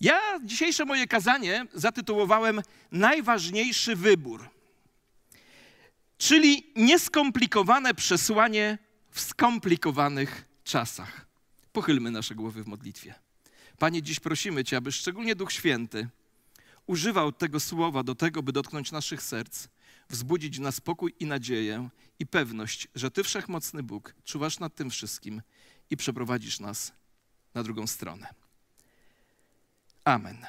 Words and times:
Ja 0.00 0.20
dzisiejsze 0.44 0.84
moje 0.84 1.06
kazanie 1.06 1.66
zatytułowałem 1.74 2.62
Najważniejszy 2.92 3.96
wybór, 3.96 4.48
czyli 6.18 6.72
nieskomplikowane 6.76 7.94
przesłanie 7.94 8.78
w 9.10 9.20
skomplikowanych 9.20 10.44
czasach. 10.64 11.26
Pochylmy 11.72 12.10
nasze 12.10 12.34
głowy 12.34 12.62
w 12.64 12.66
modlitwie. 12.66 13.14
Panie, 13.78 14.02
dziś 14.02 14.20
prosimy 14.20 14.64
Cię, 14.64 14.76
aby 14.76 14.92
szczególnie 14.92 15.34
Duch 15.34 15.52
Święty 15.52 16.08
używał 16.86 17.32
tego 17.32 17.60
słowa 17.60 18.02
do 18.02 18.14
tego, 18.14 18.42
by 18.42 18.52
dotknąć 18.52 18.92
naszych 18.92 19.22
serc, 19.22 19.68
wzbudzić 20.08 20.58
na 20.58 20.72
spokój 20.72 21.14
i 21.20 21.26
nadzieję 21.26 21.88
i 22.18 22.26
pewność, 22.26 22.88
że 22.94 23.10
Ty, 23.10 23.24
Wszechmocny 23.24 23.82
Bóg, 23.82 24.14
czuwasz 24.24 24.58
nad 24.58 24.74
tym 24.74 24.90
wszystkim 24.90 25.42
i 25.90 25.96
przeprowadzisz 25.96 26.60
nas 26.60 26.92
na 27.54 27.62
drugą 27.62 27.86
stronę. 27.86 28.45
Amen. 30.06 30.46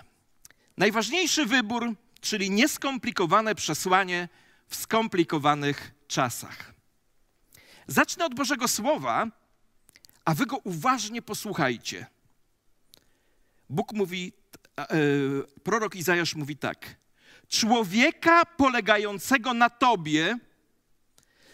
Najważniejszy 0.77 1.45
wybór, 1.45 1.93
czyli 2.21 2.51
nieskomplikowane 2.51 3.55
przesłanie 3.55 4.29
w 4.67 4.75
skomplikowanych 4.75 5.91
czasach. 6.07 6.73
Zacznę 7.87 8.25
od 8.25 8.35
Bożego 8.35 8.67
Słowa, 8.67 9.27
a 10.25 10.33
wy 10.33 10.45
go 10.45 10.57
uważnie 10.57 11.21
posłuchajcie. 11.21 12.05
Bóg 13.69 13.93
mówi, 13.93 14.33
e, 14.77 14.85
prorok 15.63 15.95
Izajasz 15.95 16.35
mówi 16.35 16.57
tak: 16.57 16.95
Człowieka 17.47 18.45
polegającego 18.45 19.53
na 19.53 19.69
tobie 19.69 20.37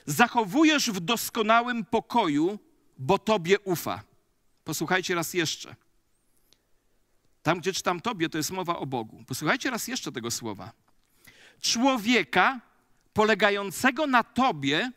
zachowujesz 0.06 0.92
w 0.92 1.00
doskonałym 1.00 1.86
pokoju, 1.86 2.60
bo 2.98 3.20
tobie 3.20 3.60
ufa. 3.60 4.04
Posłuchajcie 4.64 5.16
raz 5.16 5.34
jeszcze. 5.34 5.76
Tam, 7.44 7.60
gdzie 7.60 7.74
czytam 7.74 8.02
Tobie, 8.02 8.30
to 8.30 8.38
jest 8.38 8.52
mowa 8.52 8.78
o 8.78 8.86
Bogu. 8.86 9.24
Posłuchajcie 9.28 9.70
raz 9.70 9.88
jeszcze 9.88 10.12
tego 10.12 10.32
słowa. 10.32 10.72
Człowieka 11.62 12.60
polegającego 13.14 14.08
na 14.08 14.24
Tobie 14.24 14.92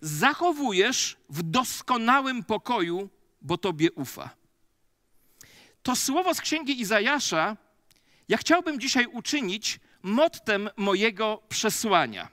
zachowujesz 0.00 1.16
w 1.30 1.42
doskonałym 1.42 2.44
pokoju, 2.44 3.08
bo 3.42 3.58
Tobie 3.58 3.92
ufa. 3.92 4.30
To 5.82 5.96
słowo 5.96 6.34
z 6.34 6.40
księgi 6.40 6.80
Izajasza 6.80 7.56
ja 8.28 8.36
chciałbym 8.36 8.80
dzisiaj 8.80 9.06
uczynić 9.06 9.80
mottem 10.02 10.70
mojego 10.76 11.42
przesłania. 11.48 12.28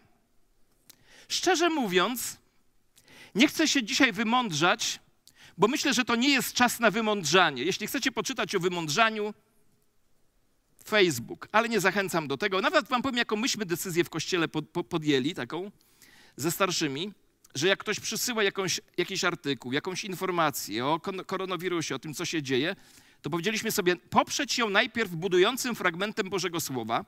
Szczerze 1.28 1.70
mówiąc, 1.70 2.38
nie 3.36 3.48
chcę 3.48 3.68
się 3.68 3.84
dzisiaj 3.84 4.12
wymądrzać, 4.14 5.00
bo 5.62 5.68
myślę, 5.68 5.94
że 5.94 6.06
to 6.06 6.16
nie 6.16 6.30
jest 6.30 6.54
czas 6.54 6.80
na 6.80 6.92
wymądrzanie. 6.92 7.64
Jeśli 7.64 7.88
chcecie 7.88 8.12
poczytać 8.12 8.56
o 8.56 8.60
wymądrzaniu, 8.60 9.34
Facebook, 10.88 11.48
ale 11.52 11.70
nie 11.70 11.80
zachęcam 11.80 12.28
do 12.28 12.38
tego. 12.38 12.62
Nawet 12.62 12.88
wam 12.88 13.02
powiem, 13.02 13.18
jaką 13.18 13.36
myśmy 13.36 13.66
decyzję 13.66 14.04
w 14.04 14.10
kościele 14.10 14.48
pod, 14.48 14.66
podjęli, 14.90 15.36
taką 15.36 15.72
ze 16.36 16.52
starszymi, 16.52 17.14
że 17.56 17.68
jak 17.68 17.80
ktoś 17.80 18.00
przysyła 18.00 18.44
jakąś, 18.44 18.82
jakiś 18.98 19.24
artykuł, 19.24 19.72
jakąś 19.72 20.04
informację 20.04 20.86
o 20.86 21.00
koronawirusie, 21.26 21.96
o 21.96 22.00
tym, 22.00 22.14
co 22.14 22.26
się 22.26 22.44
dzieje, 22.44 22.76
to 23.22 23.30
powiedzieliśmy 23.30 23.72
sobie 23.72 23.96
poprzeć 23.96 24.58
ją 24.58 24.70
najpierw 24.70 25.12
budującym 25.12 25.76
fragmentem 25.76 26.30
Bożego 26.30 26.60
Słowa, 26.60 27.06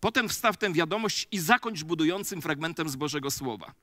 potem 0.00 0.28
wstaw 0.28 0.56
tę 0.56 0.72
wiadomość 0.72 1.28
i 1.30 1.38
zakończ 1.38 1.84
budującym 1.84 2.42
fragmentem 2.42 2.88
z 2.88 2.96
Bożego 2.96 3.30
Słowa. 3.30 3.74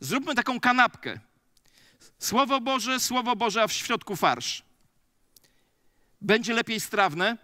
Zróbmy 0.00 0.34
taką 0.34 0.60
kanapkę. 0.60 1.29
Słowo 2.18 2.60
Boże, 2.60 3.00
Słowo 3.00 3.36
Boże, 3.36 3.62
a 3.62 3.68
w 3.68 3.72
środku 3.72 4.16
farsz. 4.16 4.62
Będzie 6.20 6.54
lepiej 6.54 6.80
strawne 6.80 7.38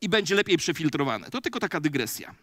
i 0.00 0.08
będzie 0.08 0.34
lepiej 0.34 0.56
przefiltrowane. 0.56 1.30
To 1.30 1.40
tylko 1.40 1.60
taka 1.60 1.80
dygresja. 1.80 2.34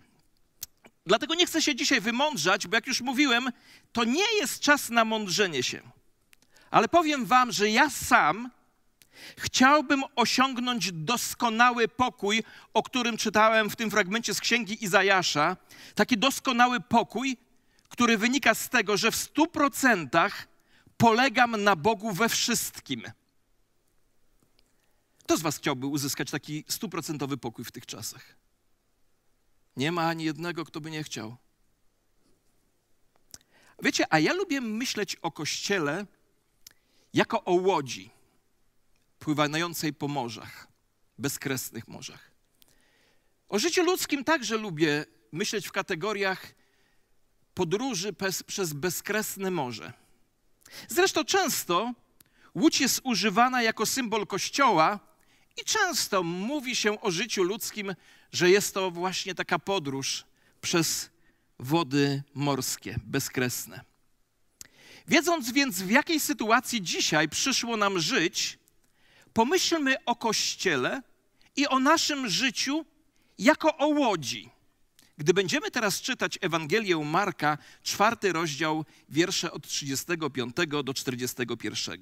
Dlatego 1.06 1.36
nie 1.36 1.46
chcę 1.46 1.62
się 1.62 1.76
dzisiaj 1.76 2.02
wymądrzać, 2.02 2.68
bo 2.68 2.78
jak 2.78 2.88
już 2.88 3.02
mówiłem, 3.02 3.50
to 3.92 4.04
nie 4.04 4.34
jest 4.40 4.60
czas 4.60 4.90
na 4.90 5.06
mądrzenie 5.06 5.64
się. 5.64 5.82
Ale 6.72 6.88
powiem 6.88 7.26
wam, 7.26 7.52
że 7.52 7.70
ja 7.70 7.90
sam 7.90 8.50
chciałbym 9.38 10.04
osiągnąć 10.16 10.92
doskonały 10.92 11.88
pokój, 11.88 12.44
o 12.74 12.84
którym 12.84 13.18
czytałem 13.18 13.70
w 13.70 13.76
tym 13.76 13.92
fragmencie 13.92 14.34
z 14.34 14.40
księgi 14.40 14.84
Izajasza. 14.84 15.58
Taki 15.96 16.18
doskonały 16.18 16.80
pokój, 16.80 17.38
który 17.90 18.18
wynika 18.18 18.54
z 18.54 18.70
tego, 18.70 18.98
że 18.98 19.12
w 19.12 19.16
stu 19.16 19.48
procentach 19.48 20.48
polegam 20.98 21.64
na 21.64 21.76
Bogu 21.76 22.12
we 22.12 22.30
wszystkim. 22.30 23.04
Kto 25.20 25.38
z 25.38 25.42
Was 25.42 25.58
chciałby 25.58 25.88
uzyskać 25.88 26.32
taki 26.32 26.64
stuprocentowy 26.68 27.38
pokój 27.38 27.66
w 27.66 27.72
tych 27.72 27.86
czasach? 27.86 28.36
Nie 29.78 29.92
ma 29.92 30.08
ani 30.08 30.24
jednego, 30.24 30.66
kto 30.66 30.82
by 30.82 30.92
nie 30.92 31.04
chciał. 31.04 31.38
Wiecie, 33.84 34.06
a 34.10 34.20
ja 34.20 34.34
lubię 34.34 34.62
myśleć 34.62 35.16
o 35.16 35.32
kościele 35.32 36.06
jako 37.14 37.44
o 37.44 37.54
łodzi 37.54 38.10
pływającej 39.20 39.94
po 39.94 40.08
morzach, 40.08 40.68
bezkresnych 41.18 41.88
morzach. 41.88 42.32
O 43.50 43.60
życiu 43.60 43.84
ludzkim 43.84 44.24
także 44.24 44.58
lubię 44.58 45.06
myśleć 45.32 45.68
w 45.68 45.72
kategoriach 45.72 46.56
podróży 47.56 48.14
bez, 48.14 48.44
przez 48.44 48.74
bezkresne 48.74 49.52
morze. 49.52 49.94
Zresztą 50.88 51.24
często 51.24 51.94
łódź 52.56 52.82
jest 52.82 53.02
używana 53.04 53.62
jako 53.62 53.86
symbol 53.86 54.28
kościoła 54.28 55.00
i 55.62 55.66
często 55.66 56.24
mówi 56.24 56.76
się 56.76 57.02
o 57.02 57.12
życiu 57.12 57.44
ludzkim, 57.44 57.96
że 58.32 58.50
jest 58.50 58.74
to 58.74 58.92
właśnie 58.92 59.36
taka 59.36 59.60
podróż 59.60 60.24
przez 60.62 61.10
wody 61.60 62.24
morskie, 62.34 63.00
bezkresne. 63.04 63.82
Wiedząc 65.08 65.52
więc, 65.52 65.82
w 65.82 65.90
jakiej 65.90 66.20
sytuacji 66.20 66.82
dzisiaj 66.82 67.30
przyszło 67.30 67.78
nam 67.78 68.00
żyć, 68.00 68.60
pomyślmy 69.34 69.96
o 70.06 70.16
Kościele 70.16 71.02
i 71.56 71.68
o 71.68 71.80
naszym 71.80 72.30
życiu 72.30 72.86
jako 73.38 73.78
o 73.78 73.88
łodzi. 73.88 74.55
Gdy 75.18 75.34
będziemy 75.34 75.72
teraz 75.72 76.02
czytać 76.02 76.40
Ewangelię 76.42 76.98
Marka, 76.98 77.58
czwarty 77.84 78.34
rozdział, 78.34 78.86
wiersze 79.10 79.52
od 79.52 79.68
35 79.68 80.56
do 80.84 80.94
41. 80.94 82.02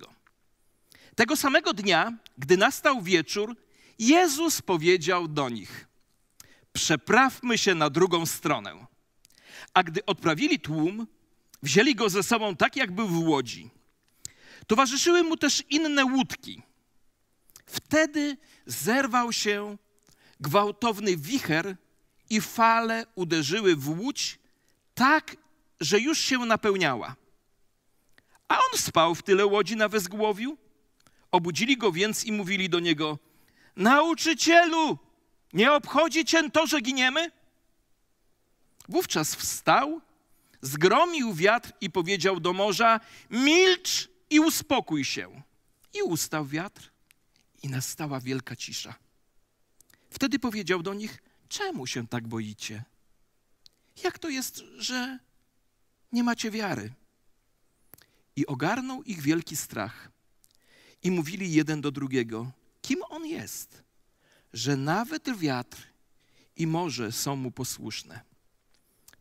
Tego 1.16 1.35
samego 1.35 1.73
dnia, 1.73 2.18
gdy 2.38 2.57
nastał 2.57 3.02
wieczór, 3.02 3.56
Jezus 4.00 4.62
powiedział 4.62 5.28
do 5.28 5.50
nich: 5.50 5.88
Przeprawmy 6.73 7.57
się 7.57 7.75
na 7.75 7.90
drugą 7.90 8.25
stronę. 8.25 8.85
A 9.73 9.84
gdy 9.84 10.06
odprawili 10.06 10.59
tłum, 10.59 11.07
wzięli 11.63 11.96
go 11.96 12.09
ze 12.09 12.23
sobą 12.23 12.56
tak, 12.56 12.75
jak 12.75 12.91
był 12.91 13.07
w 13.07 13.28
łodzi. 13.28 13.69
Towarzyszyły 14.68 15.23
mu 15.23 15.38
też 15.38 15.63
inne 15.69 16.06
łódki. 16.06 16.62
Wtedy 17.66 18.38
zerwał 18.66 19.34
się 19.34 19.78
gwałtowny 20.40 21.18
wicher 21.18 21.78
i 22.29 22.41
fale 22.41 23.06
uderzyły 23.16 23.75
w 23.75 23.89
łódź 24.00 24.39
tak, 24.95 25.35
że 25.79 26.00
już 26.00 26.19
się 26.19 26.38
napełniała. 26.39 27.16
A 28.47 28.57
on 28.57 28.78
spał 28.78 29.16
w 29.16 29.23
tyle 29.23 29.45
łodzi 29.45 29.75
na 29.75 29.89
wezgłowiu. 29.89 30.57
Obudzili 31.31 31.78
go 31.78 31.91
więc 31.91 32.25
i 32.25 32.31
mówili 32.31 32.69
do 32.69 32.79
niego: 32.79 33.19
Nauczycielu, 33.75 34.97
nie 35.53 35.72
obchodzi 35.72 36.25
cię 36.25 36.50
to, 36.50 36.67
że 36.67 36.81
giniemy? 36.81 37.31
Wówczas 38.90 39.35
wstał, 39.35 40.01
zgromił 40.61 41.34
wiatr 41.34 41.72
i 41.81 41.90
powiedział 41.90 42.40
do 42.40 42.53
morza: 42.53 43.00
Milcz 43.29 44.09
i 44.29 44.40
uspokój 44.40 45.05
się. 45.05 45.41
I 45.94 46.01
ustał 46.01 46.45
wiatr, 46.45 46.91
i 47.63 47.69
nastała 47.69 48.19
wielka 48.19 48.55
cisza. 48.55 48.96
Wtedy 50.09 50.40
powiedział 50.40 50.84
do 50.84 50.93
nich: 50.93 51.23
Czemu 51.53 51.88
się 51.88 52.08
tak 52.08 52.28
boicie? 52.28 52.84
Jak 54.03 54.20
to 54.20 54.29
jest, 54.29 54.64
że 54.78 55.20
nie 56.11 56.23
macie 56.23 56.52
wiary? 56.52 56.94
I 58.35 58.46
ogarnął 58.46 59.03
ich 59.03 59.22
wielki 59.22 59.55
strach. 59.55 60.11
I 61.03 61.11
mówili 61.11 61.53
jeden 61.53 61.82
do 61.82 61.91
drugiego: 61.91 62.52
Kim 62.82 63.03
on 63.09 63.26
jest, 63.26 63.84
że 64.53 64.78
nawet 64.78 65.38
wiatr 65.38 65.78
i 66.55 66.67
morze 66.67 67.11
są 67.11 67.35
mu 67.35 67.52
posłuszne? 67.52 68.22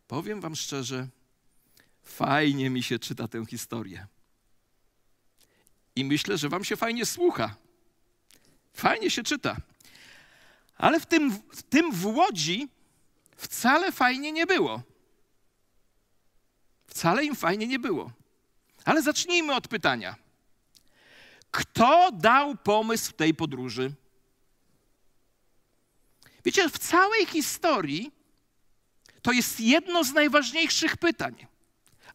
Powiem 0.06 0.40
Wam 0.40 0.56
szczerze, 0.56 1.08
fajnie 2.02 2.70
mi 2.70 2.82
się 2.82 2.98
czyta 2.98 3.28
tę 3.28 3.46
historię. 3.46 4.06
I 5.96 6.04
myślę, 6.04 6.38
że 6.38 6.48
Wam 6.48 6.64
się 6.64 6.76
fajnie 6.76 7.06
słucha. 7.06 7.56
Fajnie 8.72 9.10
się 9.10 9.22
czyta. 9.22 9.56
Ale 10.82 11.00
w 11.00 11.06
tym, 11.06 11.30
w 11.30 11.62
tym 11.62 11.92
w 11.92 12.06
Łodzi 12.06 12.68
wcale 13.36 13.92
fajnie 13.92 14.32
nie 14.32 14.46
było. 14.46 14.82
Wcale 16.86 17.24
im 17.24 17.36
fajnie 17.36 17.66
nie 17.66 17.78
było. 17.78 18.10
Ale 18.84 19.02
zacznijmy 19.02 19.54
od 19.54 19.68
pytania. 19.68 20.16
Kto 21.50 22.10
dał 22.12 22.56
pomysł 22.56 23.12
tej 23.12 23.34
podróży? 23.34 23.92
Wiecie, 26.44 26.68
w 26.68 26.78
całej 26.78 27.26
historii 27.26 28.12
to 29.22 29.32
jest 29.32 29.60
jedno 29.60 30.04
z 30.04 30.12
najważniejszych 30.12 30.96
pytań, 30.96 31.46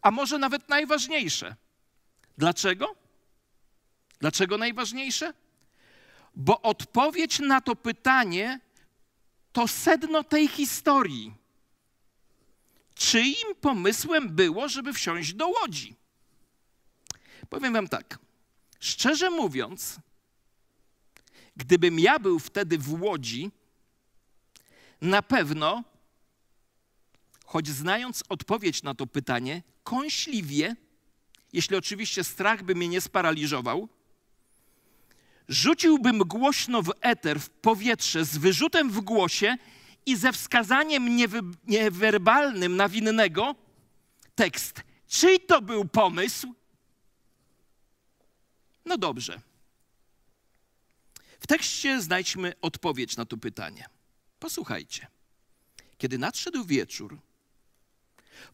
a 0.02 0.12
może 0.12 0.38
nawet 0.38 0.70
najważniejsze. 0.70 1.56
Dlaczego? 2.38 2.96
Dlaczego 4.20 4.58
najważniejsze? 4.58 5.34
Bo 6.36 6.62
odpowiedź 6.62 7.40
na 7.40 7.62
to 7.62 7.76
pytanie 7.76 8.60
to 9.52 9.68
sedno 9.68 10.24
tej 10.24 10.48
historii. 10.48 11.34
Czyim 12.96 13.56
pomysłem 13.62 14.30
było, 14.36 14.70
żeby 14.70 14.94
wsiąść 14.94 15.34
do 15.34 15.48
łodzi? 15.48 15.96
Powiem 17.50 17.74
wam 17.74 17.88
tak. 17.88 18.20
Szczerze 18.80 19.30
mówiąc, 19.30 20.00
gdybym 21.56 22.00
ja 22.00 22.20
był 22.20 22.40
wtedy 22.40 22.78
w 22.78 23.02
łodzi, 23.02 23.52
na 25.02 25.22
pewno, 25.22 25.84
choć 27.46 27.68
znając 27.68 28.24
odpowiedź 28.30 28.84
na 28.84 28.96
to 28.96 29.08
pytanie, 29.08 29.64
kąśliwie, 29.84 30.76
jeśli 31.54 31.76
oczywiście 31.76 32.24
strach 32.24 32.64
by 32.64 32.76
mnie 32.76 32.88
nie 32.88 33.02
sparaliżował, 33.02 33.90
rzuciłbym 35.50 36.20
głośno 36.20 36.82
w 36.82 36.92
eter, 37.02 37.40
w 37.40 37.50
powietrze, 37.50 38.26
z 38.26 38.38
wyrzutem 38.38 38.92
w 38.92 39.02
głosie 39.02 39.58
i 40.06 40.16
ze 40.16 40.34
wskazaniem 40.34 41.18
niewerbalnym 41.68 42.76
na 42.76 42.90
winnego 42.90 43.56
tekst. 44.36 44.84
Czyj 45.08 45.40
to 45.40 45.62
był 45.62 45.86
pomysł? 45.86 46.54
No 48.86 48.98
dobrze. 48.98 49.42
W 51.40 51.48
tekście 51.48 52.02
znajdźmy 52.02 52.54
odpowiedź 52.62 53.18
na 53.18 53.26
to 53.26 53.38
pytanie. 53.38 53.86
Posłuchajcie. 54.40 55.08
Kiedy 55.98 56.18
nadszedł 56.18 56.64
wieczór, 56.64 57.20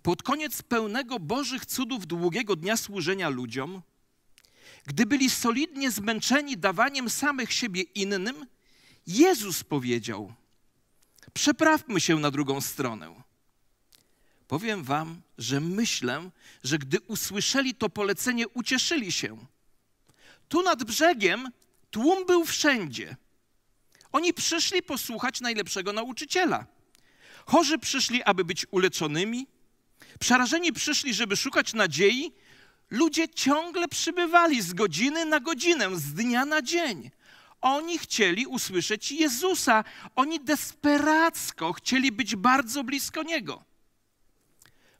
pod 0.03 0.23
koniec 0.23 0.61
pełnego 0.61 1.19
Bożych 1.19 1.65
cudów 1.65 2.07
długiego 2.07 2.55
dnia 2.55 2.77
służenia 2.77 3.29
ludziom, 3.29 3.81
gdy 4.85 5.05
byli 5.05 5.29
solidnie 5.29 5.91
zmęczeni 5.91 6.57
dawaniem 6.57 7.09
samych 7.09 7.53
siebie 7.53 7.81
innym, 7.81 8.45
Jezus 9.07 9.63
powiedział: 9.63 10.33
Przeprawmy 11.33 12.01
się 12.01 12.19
na 12.19 12.31
drugą 12.31 12.61
stronę. 12.61 13.23
Powiem 14.47 14.83
wam, 14.83 15.21
że 15.37 15.59
myślę, 15.59 16.29
że 16.63 16.77
gdy 16.77 16.99
usłyszeli 17.01 17.75
to 17.75 17.89
polecenie, 17.89 18.47
ucieszyli 18.47 19.11
się. 19.11 19.45
Tu 20.47 20.63
nad 20.63 20.83
brzegiem 20.83 21.49
tłum 21.91 22.25
był 22.25 22.45
wszędzie. 22.45 23.15
Oni 24.11 24.33
przyszli 24.33 24.83
posłuchać 24.83 25.41
najlepszego 25.41 25.93
nauczyciela. 25.93 26.65
Chorzy 27.45 27.79
przyszli, 27.79 28.23
aby 28.23 28.45
być 28.45 28.65
uleczonymi, 28.71 29.47
przerażeni 30.19 30.73
przyszli, 30.73 31.13
żeby 31.13 31.35
szukać 31.35 31.73
nadziei. 31.73 32.31
Ludzie 32.89 33.29
ciągle 33.29 33.87
przybywali 33.87 34.61
z 34.61 34.73
godziny 34.73 35.25
na 35.25 35.39
godzinę, 35.39 35.95
z 35.95 36.13
dnia 36.13 36.45
na 36.45 36.61
dzień. 36.61 37.11
Oni 37.61 37.97
chcieli 37.97 38.47
usłyszeć 38.47 39.11
Jezusa. 39.11 39.83
Oni 40.15 40.39
desperacko 40.39 41.73
chcieli 41.73 42.11
być 42.11 42.35
bardzo 42.35 42.83
blisko 42.83 43.23
Niego. 43.23 43.63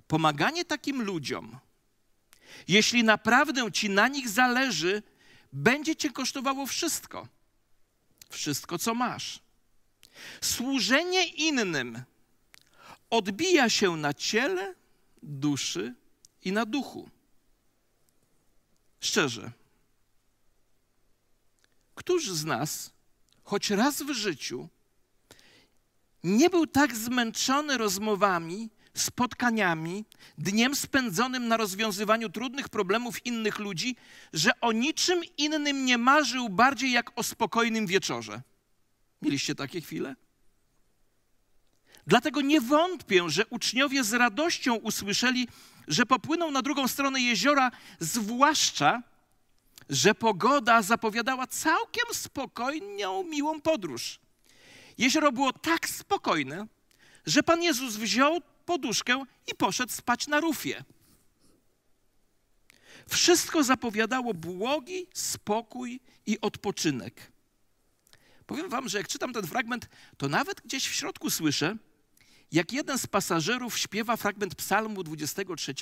Pomaganie 0.08 0.66
takim 0.66 1.02
ludziom, 1.02 1.60
jeśli 2.68 3.04
naprawdę 3.04 3.72
ci 3.72 3.90
na 3.90 4.08
nich 4.08 4.30
zależy, 4.30 5.04
będzie 5.54 5.96
cię 5.96 6.10
kosztowało 6.10 6.66
wszystko. 6.66 7.28
Wszystko, 8.30 8.80
co 8.80 8.96
masz. 8.96 9.40
Służenie 10.42 11.26
innym 11.26 12.04
odbija 13.10 13.70
się 13.70 13.98
na 13.98 14.14
ciele, 14.14 14.76
duszy 15.24 15.96
i 16.44 16.52
na 16.52 16.66
duchu. 16.66 17.10
Szczerze, 19.04 19.52
któż 21.96 22.30
z 22.30 22.46
nas, 22.46 22.92
choć 23.44 23.70
raz 23.70 24.02
w 24.02 24.12
życiu, 24.12 24.70
nie 26.24 26.50
był 26.50 26.68
tak 26.68 26.96
zmęczony 26.96 27.78
rozmowami, 27.78 28.70
spotkaniami, 28.94 30.06
dniem 30.38 30.76
spędzonym 30.76 31.48
na 31.48 31.58
rozwiązywaniu 31.58 32.30
trudnych 32.30 32.70
problemów 32.70 33.26
innych 33.26 33.60
ludzi, 33.60 33.96
że 34.34 34.52
o 34.62 34.72
niczym 34.72 35.22
innym 35.38 35.86
nie 35.86 35.98
marzył 35.98 36.50
bardziej 36.50 36.92
jak 36.92 37.20
o 37.20 37.24
spokojnym 37.24 37.88
wieczorze. 37.88 38.42
Mieliście 39.22 39.56
takie 39.56 39.82
chwile? 39.82 40.16
Dlatego 42.08 42.42
nie 42.42 42.62
wątpię, 42.62 43.30
że 43.30 43.46
uczniowie 43.46 44.04
z 44.04 44.14
radością 44.14 44.76
usłyszeli, 44.76 45.48
że 45.88 46.06
popłyną 46.06 46.52
na 46.52 46.62
drugą 46.62 46.88
stronę 46.88 47.22
jeziora, 47.22 47.72
zwłaszcza, 48.00 49.04
że 49.90 50.16
pogoda 50.16 50.82
zapowiadała 50.82 51.48
całkiem 51.48 52.06
spokojną, 52.14 53.24
miłą 53.24 53.62
podróż. 53.62 54.20
Jezioro 54.98 55.32
było 55.32 55.54
tak 55.54 55.90
spokojne, 55.90 56.68
że 57.26 57.44
Pan 57.44 57.64
Jezus 57.64 57.96
wziął 57.96 58.42
poduszkę 58.66 59.24
i 59.52 59.56
poszedł 59.56 59.92
spać 59.92 60.28
na 60.28 60.40
rufie. 60.40 60.84
Wszystko 63.08 63.64
zapowiadało 63.64 64.34
błogi, 64.34 65.08
spokój 65.14 66.00
i 66.26 66.42
odpoczynek. 66.42 67.32
Powiem 68.46 68.70
wam, 68.70 68.90
że 68.90 68.98
jak 68.98 69.08
czytam 69.08 69.34
ten 69.34 69.48
fragment, 69.48 69.90
to 70.18 70.30
nawet 70.30 70.62
gdzieś 70.62 70.88
w 70.88 70.96
środku 70.96 71.30
słyszę, 71.30 71.78
jak 72.52 72.72
jeden 72.72 73.00
z 73.00 73.08
pasażerów 73.08 73.78
śpiewa 73.78 74.18
fragment 74.18 74.56
Psalmu 74.56 75.04
23, 75.04 75.74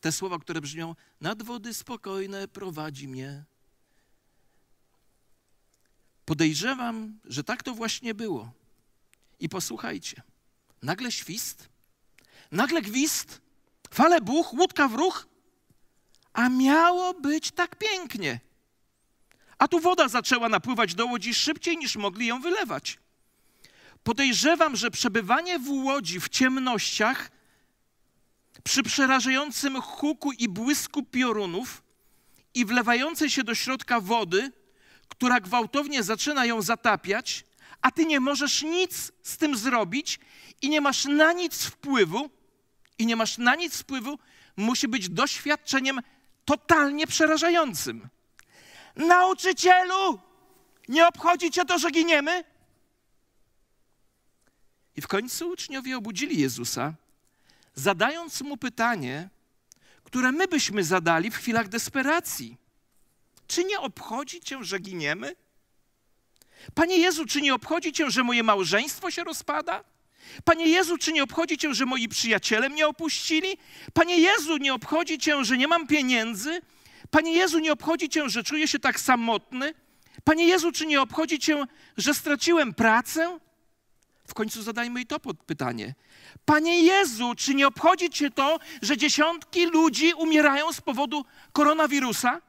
te 0.00 0.12
słowa, 0.12 0.38
które 0.38 0.60
brzmią: 0.60 0.94
Nad 1.20 1.42
wody 1.42 1.74
spokojne 1.74 2.48
prowadzi 2.48 3.08
mnie. 3.08 3.44
Podejrzewam, 6.24 7.18
że 7.24 7.44
tak 7.44 7.62
to 7.62 7.74
właśnie 7.74 8.14
było. 8.14 8.52
I 9.40 9.48
posłuchajcie, 9.48 10.22
nagle 10.82 11.12
świst, 11.12 11.68
nagle 12.50 12.82
gwizd, 12.82 13.40
fale 13.90 14.20
buch, 14.20 14.52
łódka 14.52 14.88
w 14.88 14.94
ruch, 14.94 15.28
a 16.32 16.48
miało 16.48 17.14
być 17.14 17.50
tak 17.50 17.76
pięknie. 17.76 18.40
A 19.58 19.68
tu 19.68 19.80
woda 19.80 20.08
zaczęła 20.08 20.48
napływać 20.48 20.94
do 20.94 21.06
łodzi 21.06 21.34
szybciej 21.34 21.76
niż 21.76 21.96
mogli 21.96 22.26
ją 22.26 22.40
wylewać. 22.40 22.98
Podejrzewam, 24.04 24.76
że 24.76 24.90
przebywanie 24.90 25.58
w 25.58 25.70
łodzi 25.70 26.20
w 26.20 26.28
ciemnościach, 26.28 27.30
przy 28.64 28.82
przerażającym 28.82 29.82
huku 29.82 30.32
i 30.32 30.48
błysku 30.48 31.02
piorunów 31.02 31.82
i 32.54 32.64
wlewającej 32.64 33.30
się 33.30 33.44
do 33.44 33.54
środka 33.54 34.00
wody, 34.00 34.52
która 35.08 35.40
gwałtownie 35.40 36.02
zaczyna 36.02 36.46
ją 36.46 36.62
zatapiać, 36.62 37.44
a 37.82 37.90
ty 37.90 38.06
nie 38.06 38.20
możesz 38.20 38.62
nic 38.62 39.12
z 39.22 39.36
tym 39.36 39.56
zrobić 39.56 40.20
i 40.62 40.70
nie 40.70 40.80
masz 40.80 41.04
na 41.04 41.32
nic 41.32 41.64
wpływu, 41.64 42.30
i 42.98 43.06
nie 43.06 43.16
masz 43.16 43.38
na 43.38 43.54
nic 43.54 43.78
wpływu, 43.78 44.18
musi 44.56 44.88
być 44.88 45.08
doświadczeniem 45.08 46.00
totalnie 46.44 47.06
przerażającym. 47.06 48.08
Nauczycielu, 48.96 50.18
nie 50.88 51.06
obchodzi 51.06 51.50
cię 51.50 51.64
to, 51.64 51.78
że 51.78 51.90
giniemy? 51.90 52.44
I 55.00 55.02
w 55.02 55.08
końcu 55.08 55.48
uczniowie 55.48 55.96
obudzili 55.96 56.40
Jezusa, 56.40 56.94
zadając 57.74 58.40
mu 58.40 58.56
pytanie, 58.56 59.28
które 60.04 60.32
my 60.32 60.48
byśmy 60.48 60.84
zadali 60.84 61.30
w 61.30 61.36
chwilach 61.36 61.68
desperacji. 61.68 62.56
Czy 63.46 63.64
nie 63.64 63.80
obchodzi 63.80 64.40
cię, 64.40 64.64
że 64.64 64.78
giniemy? 64.78 65.36
Panie 66.74 66.96
Jezu, 66.96 67.26
czy 67.26 67.40
nie 67.40 67.54
obchodzi 67.54 67.92
cię, 67.92 68.10
że 68.10 68.22
moje 68.22 68.42
małżeństwo 68.42 69.10
się 69.10 69.24
rozpada? 69.24 69.84
Panie 70.44 70.66
Jezu, 70.66 70.98
czy 70.98 71.12
nie 71.12 71.22
obchodzi 71.22 71.58
cię, 71.58 71.74
że 71.74 71.86
moi 71.86 72.08
przyjaciele 72.08 72.68
mnie 72.68 72.86
opuścili? 72.86 73.58
Panie 73.92 74.18
Jezu, 74.18 74.56
nie 74.56 74.74
obchodzi 74.74 75.18
cię, 75.18 75.44
że 75.44 75.58
nie 75.58 75.68
mam 75.68 75.86
pieniędzy? 75.86 76.60
Panie 77.10 77.32
Jezu, 77.32 77.58
nie 77.58 77.72
obchodzi 77.72 78.08
cię, 78.08 78.28
że 78.28 78.42
czuję 78.42 78.68
się 78.68 78.78
tak 78.78 79.00
samotny? 79.00 79.74
Panie 80.24 80.46
Jezu, 80.46 80.72
czy 80.72 80.86
nie 80.86 81.00
obchodzi 81.02 81.38
cię, 81.38 81.64
że 81.96 82.14
straciłem 82.14 82.74
pracę? 82.74 83.38
W 84.30 84.34
końcu 84.34 84.62
zadajmy 84.62 85.00
i 85.00 85.06
to 85.06 85.20
pytanie. 85.20 85.94
Panie 86.44 86.82
Jezu, 86.82 87.34
czy 87.36 87.54
nie 87.54 87.66
obchodzi 87.66 88.10
cię 88.10 88.30
to, 88.30 88.58
że 88.82 88.96
dziesiątki 88.96 89.66
ludzi 89.66 90.12
umierają 90.14 90.72
z 90.72 90.80
powodu 90.80 91.24
koronawirusa? 91.52 92.40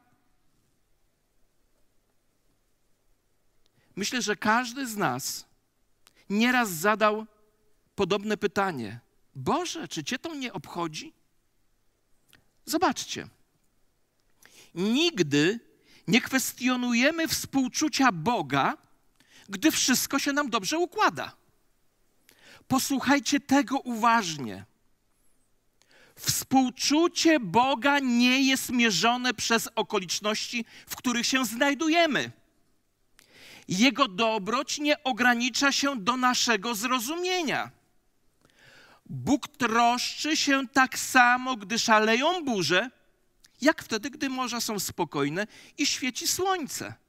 Myślę, 3.96 4.22
że 4.22 4.36
każdy 4.36 4.88
z 4.88 4.98
nas 4.98 5.46
nieraz 6.30 6.70
zadał 6.70 7.26
podobne 7.96 8.38
pytanie: 8.38 9.00
Boże, 9.36 9.88
czy 9.88 10.04
Cię 10.04 10.20
to 10.20 10.36
nie 10.36 10.54
obchodzi? 10.54 11.14
Zobaczcie. 12.66 13.28
Nigdy 14.76 15.60
nie 16.08 16.22
kwestionujemy 16.22 17.28
współczucia 17.28 18.12
Boga, 18.12 18.78
gdy 19.50 19.72
wszystko 19.72 20.20
się 20.20 20.34
nam 20.34 20.50
dobrze 20.50 20.78
układa. 20.78 21.41
Posłuchajcie 22.72 23.40
tego 23.40 23.80
uważnie. 23.80 24.66
Współczucie 26.16 27.40
Boga 27.40 28.00
nie 28.00 28.42
jest 28.42 28.70
mierzone 28.70 29.34
przez 29.34 29.70
okoliczności, 29.76 30.66
w 30.88 30.96
których 30.96 31.26
się 31.26 31.46
znajdujemy. 31.46 32.32
Jego 33.68 34.08
dobroć 34.08 34.80
nie 34.80 35.04
ogranicza 35.04 35.72
się 35.72 36.00
do 36.00 36.18
naszego 36.18 36.76
zrozumienia. 36.76 37.72
Bóg 39.06 39.48
troszczy 39.48 40.38
się 40.38 40.68
tak 40.68 41.00
samo, 41.00 41.58
gdy 41.58 41.80
szaleją 41.80 42.46
burze, 42.46 42.90
jak 43.62 43.84
wtedy, 43.84 44.10
gdy 44.10 44.30
morza 44.30 44.62
są 44.62 44.80
spokojne 44.80 45.48
i 45.78 45.86
świeci 45.86 46.28
słońce. 46.28 47.01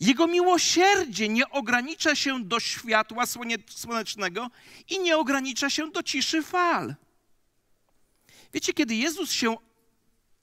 Jego 0.00 0.26
miłosierdzie 0.26 1.28
nie 1.28 1.50
ogranicza 1.50 2.14
się 2.14 2.44
do 2.44 2.60
światła 2.60 3.24
słonecznego 3.68 4.50
i 4.90 4.98
nie 4.98 5.16
ogranicza 5.16 5.70
się 5.70 5.90
do 5.90 6.02
ciszy 6.02 6.42
fal. 6.42 6.94
Wiecie, 8.52 8.72
kiedy 8.72 8.94
Jezus 8.94 9.32
się 9.32 9.56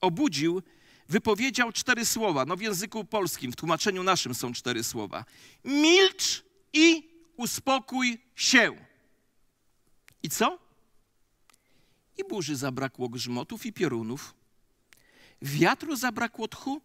obudził, 0.01 0.61
wypowiedział 1.09 1.71
cztery 1.71 2.05
słowa. 2.05 2.45
No 2.45 2.55
w 2.55 2.61
języku 2.61 3.05
polskim, 3.05 3.51
w 3.51 3.55
tłumaczeniu 3.55 4.03
naszym 4.03 4.35
są 4.35 4.53
cztery 4.53 4.83
słowa. 4.83 5.25
Milcz 5.63 6.43
i 6.73 7.09
uspokój 7.37 8.21
się. 8.35 8.85
I 10.23 10.29
co? 10.29 10.59
I 12.17 12.23
burzy 12.29 12.55
zabrakło 12.55 13.09
grzmotów 13.09 13.65
i 13.65 13.73
piorunów, 13.73 14.33
wiatru 15.41 15.95
zabrakło 15.95 16.47
tchu, 16.47 16.81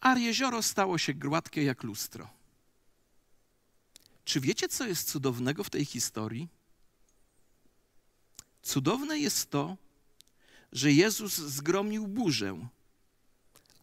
a 0.00 0.18
jezioro 0.18 0.62
stało 0.62 0.98
się 0.98 1.14
gładkie 1.14 1.62
jak 1.62 1.82
lustro. 1.82 2.30
Czy 4.24 4.40
wiecie, 4.40 4.68
co 4.68 4.86
jest 4.86 5.10
cudownego 5.10 5.64
w 5.64 5.70
tej 5.70 5.84
historii? 5.84 6.48
Cudowne 8.62 9.18
jest 9.18 9.50
to, 9.50 9.76
że 10.72 10.92
Jezus 10.92 11.36
zgromił 11.36 12.06
burzę, 12.06 12.68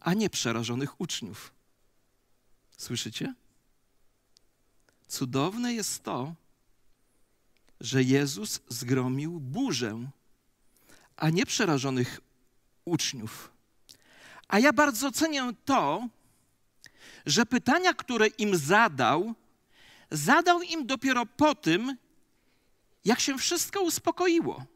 a 0.00 0.14
nie 0.14 0.30
przerażonych 0.30 1.00
uczniów. 1.00 1.52
Słyszycie? 2.76 3.34
Cudowne 5.08 5.74
jest 5.74 6.02
to, 6.02 6.34
że 7.80 8.02
Jezus 8.02 8.60
zgromił 8.68 9.40
burzę, 9.40 10.10
a 11.16 11.30
nie 11.30 11.46
przerażonych 11.46 12.20
uczniów. 12.84 13.55
A 14.48 14.58
ja 14.58 14.72
bardzo 14.72 15.12
cenię 15.12 15.52
to, 15.64 16.08
że 17.26 17.46
pytania, 17.46 17.94
które 17.94 18.26
im 18.26 18.56
zadał, 18.56 19.34
zadał 20.10 20.62
im 20.62 20.86
dopiero 20.86 21.26
po 21.26 21.54
tym, 21.54 21.96
jak 23.04 23.20
się 23.20 23.38
wszystko 23.38 23.80
uspokoiło 23.80 24.66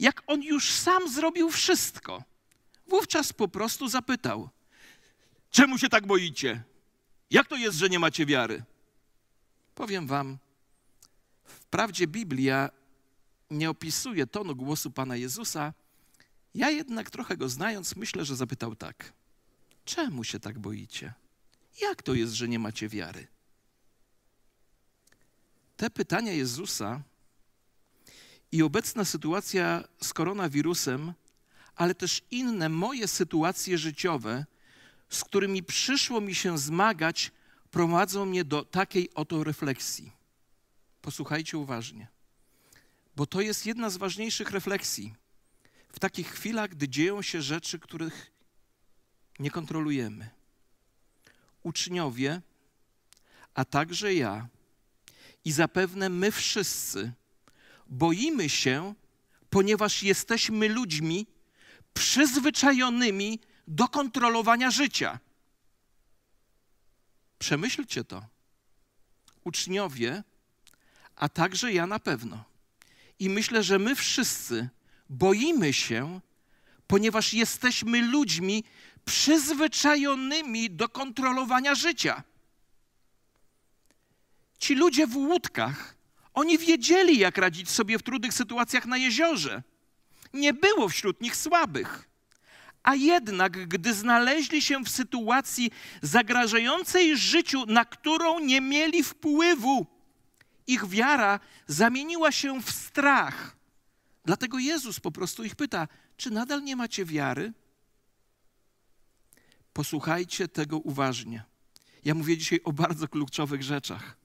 jak 0.00 0.22
on 0.26 0.42
już 0.42 0.70
sam 0.70 1.08
zrobił 1.08 1.50
wszystko. 1.50 2.22
Wówczas 2.88 3.32
po 3.32 3.48
prostu 3.48 3.88
zapytał: 3.88 4.48
Czemu 5.50 5.78
się 5.78 5.88
tak 5.88 6.06
boicie? 6.06 6.62
Jak 7.30 7.46
to 7.46 7.56
jest, 7.56 7.78
że 7.78 7.88
nie 7.88 7.98
macie 7.98 8.26
wiary? 8.26 8.62
Powiem 9.74 10.06
wam, 10.06 10.38
wprawdzie 11.44 12.06
Biblia 12.06 12.70
nie 13.50 13.70
opisuje 13.70 14.26
tonu 14.26 14.56
głosu 14.56 14.90
Pana 14.90 15.16
Jezusa, 15.16 15.72
ja 16.56 16.70
jednak 16.70 17.10
trochę 17.10 17.36
go 17.36 17.48
znając, 17.48 17.96
myślę, 17.96 18.24
że 18.24 18.36
zapytał 18.36 18.76
tak: 18.76 19.12
Czemu 19.84 20.24
się 20.24 20.40
tak 20.40 20.58
boicie? 20.58 21.14
Jak 21.80 22.02
to 22.02 22.14
jest, 22.14 22.32
że 22.32 22.48
nie 22.48 22.58
macie 22.58 22.88
wiary? 22.88 23.26
Te 25.76 25.90
pytania 25.90 26.32
Jezusa 26.32 27.02
i 28.52 28.62
obecna 28.62 29.04
sytuacja 29.04 29.84
z 30.02 30.12
koronawirusem, 30.12 31.12
ale 31.74 31.94
też 31.94 32.22
inne 32.30 32.68
moje 32.68 33.08
sytuacje 33.08 33.78
życiowe, 33.78 34.46
z 35.08 35.24
którymi 35.24 35.62
przyszło 35.62 36.20
mi 36.20 36.34
się 36.34 36.58
zmagać, 36.58 37.32
prowadzą 37.70 38.26
mnie 38.26 38.44
do 38.44 38.64
takiej 38.64 39.14
oto 39.14 39.44
refleksji. 39.44 40.12
Posłuchajcie 41.02 41.58
uważnie, 41.58 42.08
bo 43.16 43.26
to 43.26 43.40
jest 43.40 43.66
jedna 43.66 43.90
z 43.90 43.96
ważniejszych 43.96 44.50
refleksji. 44.50 45.14
W 45.96 45.98
takich 45.98 46.28
chwilach, 46.28 46.70
gdy 46.70 46.88
dzieją 46.88 47.22
się 47.22 47.42
rzeczy, 47.42 47.78
których 47.78 48.32
nie 49.38 49.50
kontrolujemy. 49.50 50.30
Uczniowie, 51.62 52.40
a 53.54 53.64
także 53.64 54.14
ja, 54.14 54.48
i 55.44 55.52
zapewne 55.52 56.08
my 56.08 56.32
wszyscy, 56.32 57.12
boimy 57.86 58.48
się, 58.48 58.94
ponieważ 59.50 60.02
jesteśmy 60.02 60.68
ludźmi 60.68 61.26
przyzwyczajonymi 61.94 63.40
do 63.68 63.88
kontrolowania 63.88 64.70
życia. 64.70 65.18
Przemyślcie 67.38 68.04
to. 68.04 68.26
Uczniowie, 69.44 70.22
a 71.14 71.28
także 71.28 71.72
ja 71.72 71.86
na 71.86 71.98
pewno. 71.98 72.44
I 73.18 73.30
myślę, 73.30 73.62
że 73.62 73.78
my 73.78 73.96
wszyscy 73.96 74.68
boimy 75.10 75.72
się, 75.72 76.20
ponieważ 76.86 77.34
jesteśmy 77.34 78.02
ludźmi 78.02 78.64
przyzwyczajonymi 79.04 80.70
do 80.70 80.88
kontrolowania 80.88 81.74
życia. 81.74 82.22
Ci 84.58 84.74
ludzie 84.74 85.06
w 85.06 85.16
łódkach 85.16 85.96
oni 86.36 86.58
wiedzieli, 86.58 87.18
jak 87.18 87.38
radzić 87.38 87.70
sobie 87.70 87.98
w 87.98 88.02
trudnych 88.02 88.34
sytuacjach 88.34 88.86
na 88.86 88.96
jeziorze. 88.96 89.62
Nie 90.32 90.54
było 90.54 90.88
wśród 90.88 91.20
nich 91.20 91.36
słabych. 91.36 92.08
A 92.82 92.94
jednak, 92.94 93.68
gdy 93.68 93.94
znaleźli 93.94 94.62
się 94.62 94.84
w 94.84 94.88
sytuacji 94.88 95.70
zagrażającej 96.02 97.16
życiu, 97.16 97.66
na 97.66 97.84
którą 97.84 98.38
nie 98.38 98.60
mieli 98.60 99.02
wpływu, 99.02 99.86
ich 100.66 100.86
wiara 100.86 101.40
zamieniła 101.66 102.32
się 102.32 102.62
w 102.62 102.70
strach. 102.70 103.55
Dlatego 104.26 104.58
Jezus 104.58 105.00
po 105.00 105.12
prostu 105.12 105.44
ich 105.44 105.56
pyta: 105.56 105.88
Czy 106.16 106.30
nadal 106.30 106.64
nie 106.64 106.76
macie 106.76 107.04
wiary? 107.04 107.52
Posłuchajcie 109.72 110.48
tego 110.48 110.78
uważnie. 110.78 111.44
Ja 112.04 112.14
mówię 112.14 112.38
dzisiaj 112.38 112.60
o 112.64 112.72
bardzo 112.72 113.08
kluczowych 113.08 113.62
rzeczach 113.62 114.16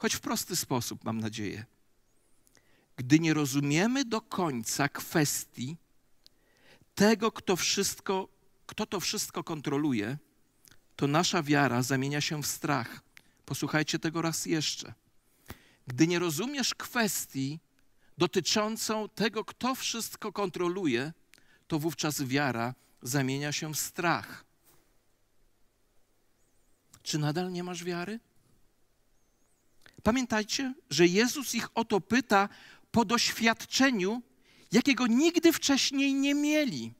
choć 0.00 0.14
w 0.14 0.20
prosty 0.20 0.56
sposób, 0.56 1.04
mam 1.04 1.20
nadzieję. 1.20 1.64
Gdy 2.96 3.20
nie 3.20 3.34
rozumiemy 3.34 4.04
do 4.04 4.20
końca 4.20 4.88
kwestii 4.88 5.76
tego, 6.94 7.32
kto, 7.32 7.56
wszystko, 7.56 8.28
kto 8.66 8.86
to 8.86 9.00
wszystko 9.00 9.44
kontroluje, 9.44 10.18
to 10.96 11.06
nasza 11.06 11.42
wiara 11.42 11.82
zamienia 11.82 12.20
się 12.20 12.42
w 12.42 12.46
strach. 12.46 13.00
Posłuchajcie 13.44 13.98
tego 13.98 14.22
raz 14.22 14.46
jeszcze. 14.46 14.94
Gdy 15.86 16.06
nie 16.06 16.18
rozumiesz 16.18 16.74
kwestii 16.74 17.60
dotyczącą 18.20 19.08
tego, 19.08 19.44
kto 19.44 19.74
wszystko 19.74 20.32
kontroluje, 20.32 21.12
to 21.68 21.78
wówczas 21.78 22.22
wiara 22.22 22.74
zamienia 23.02 23.52
się 23.52 23.74
w 23.74 23.78
strach. 23.78 24.44
Czy 27.02 27.18
nadal 27.18 27.52
nie 27.52 27.64
masz 27.64 27.84
wiary? 27.84 28.20
Pamiętajcie, 30.02 30.74
że 30.90 31.06
Jezus 31.06 31.54
ich 31.54 31.68
o 31.74 31.84
to 31.84 32.00
pyta 32.00 32.48
po 32.90 33.04
doświadczeniu, 33.04 34.22
jakiego 34.72 35.06
nigdy 35.06 35.52
wcześniej 35.52 36.14
nie 36.14 36.34
mieli. 36.34 36.92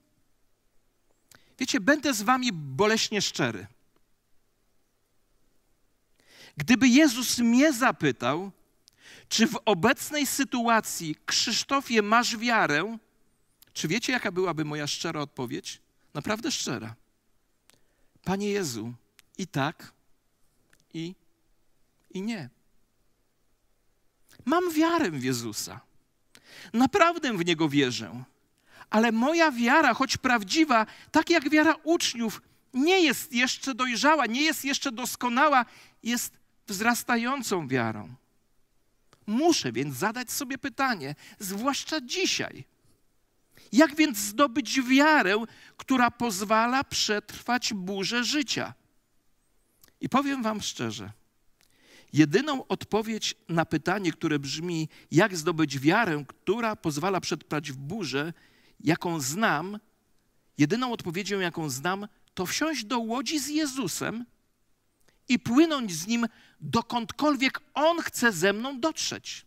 Wiecie, 1.59 1.79
będę 1.79 2.13
z 2.13 2.21
wami 2.21 2.51
boleśnie 2.53 3.21
szczery. 3.21 3.67
Gdyby 6.57 6.87
Jezus 6.87 7.39
mnie 7.39 7.73
zapytał, 7.73 8.51
czy 9.31 9.47
w 9.47 9.59
obecnej 9.65 10.27
sytuacji, 10.27 11.15
Krzysztofie, 11.25 12.01
masz 12.01 12.37
wiarę, 12.37 12.97
czy 13.73 13.87
wiecie, 13.87 14.13
jaka 14.13 14.31
byłaby 14.31 14.65
moja 14.65 14.87
szczera 14.87 15.21
odpowiedź? 15.21 15.81
Naprawdę 16.13 16.51
szczera. 16.51 16.95
Panie 18.23 18.49
Jezu, 18.49 18.93
i 19.37 19.47
tak, 19.47 19.93
i, 20.93 21.15
i 22.13 22.21
nie. 22.21 22.49
Mam 24.45 24.71
wiarę 24.71 25.11
w 25.11 25.23
Jezusa. 25.23 25.79
Naprawdę 26.73 27.37
w 27.37 27.45
Niego 27.45 27.69
wierzę. 27.69 28.23
Ale 28.89 29.11
moja 29.11 29.51
wiara, 29.51 29.93
choć 29.93 30.17
prawdziwa, 30.17 30.85
tak 31.11 31.29
jak 31.29 31.49
wiara 31.49 31.75
uczniów, 31.83 32.41
nie 32.73 32.99
jest 32.99 33.33
jeszcze 33.33 33.75
dojrzała, 33.75 34.25
nie 34.25 34.41
jest 34.41 34.65
jeszcze 34.65 34.91
doskonała, 34.91 35.65
jest 36.03 36.33
wzrastającą 36.67 37.67
wiarą. 37.67 38.20
Muszę 39.31 39.71
więc 39.71 39.95
zadać 39.95 40.31
sobie 40.31 40.57
pytanie, 40.57 41.15
zwłaszcza 41.39 42.01
dzisiaj. 42.01 42.65
Jak 43.71 43.95
więc 43.95 44.17
zdobyć 44.17 44.81
wiarę, 44.81 45.35
która 45.77 46.11
pozwala 46.11 46.83
przetrwać 46.83 47.73
burzę 47.73 48.23
życia? 48.23 48.73
I 50.01 50.09
powiem 50.09 50.43
Wam 50.43 50.61
szczerze, 50.61 51.11
Jedyną 52.13 52.67
odpowiedź 52.67 53.35
na 53.49 53.65
pytanie, 53.65 54.11
które 54.11 54.39
brzmi, 54.39 54.89
jak 55.11 55.37
zdobyć 55.37 55.79
wiarę, 55.79 56.23
która 56.27 56.75
pozwala 56.75 57.21
przetrwać 57.21 57.71
w 57.71 57.77
burzę, 57.77 58.33
jaką 58.79 59.19
znam, 59.19 59.79
jedyną 60.57 60.91
odpowiedzią, 60.91 61.39
jaką 61.39 61.69
znam, 61.69 62.07
to 62.33 62.45
wsiąść 62.45 62.85
do 62.85 62.99
łodzi 62.99 63.39
z 63.39 63.47
Jezusem 63.47 64.25
i 65.29 65.39
płynąć 65.39 65.93
z 65.93 66.07
Nim 66.07 66.27
dokądkolwiek 66.61 67.59
On 67.73 68.01
chce 68.01 68.31
ze 68.31 68.53
mną 68.53 68.79
dotrzeć. 68.79 69.45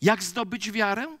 Jak 0.00 0.22
zdobyć 0.22 0.70
wiarę? 0.70 1.18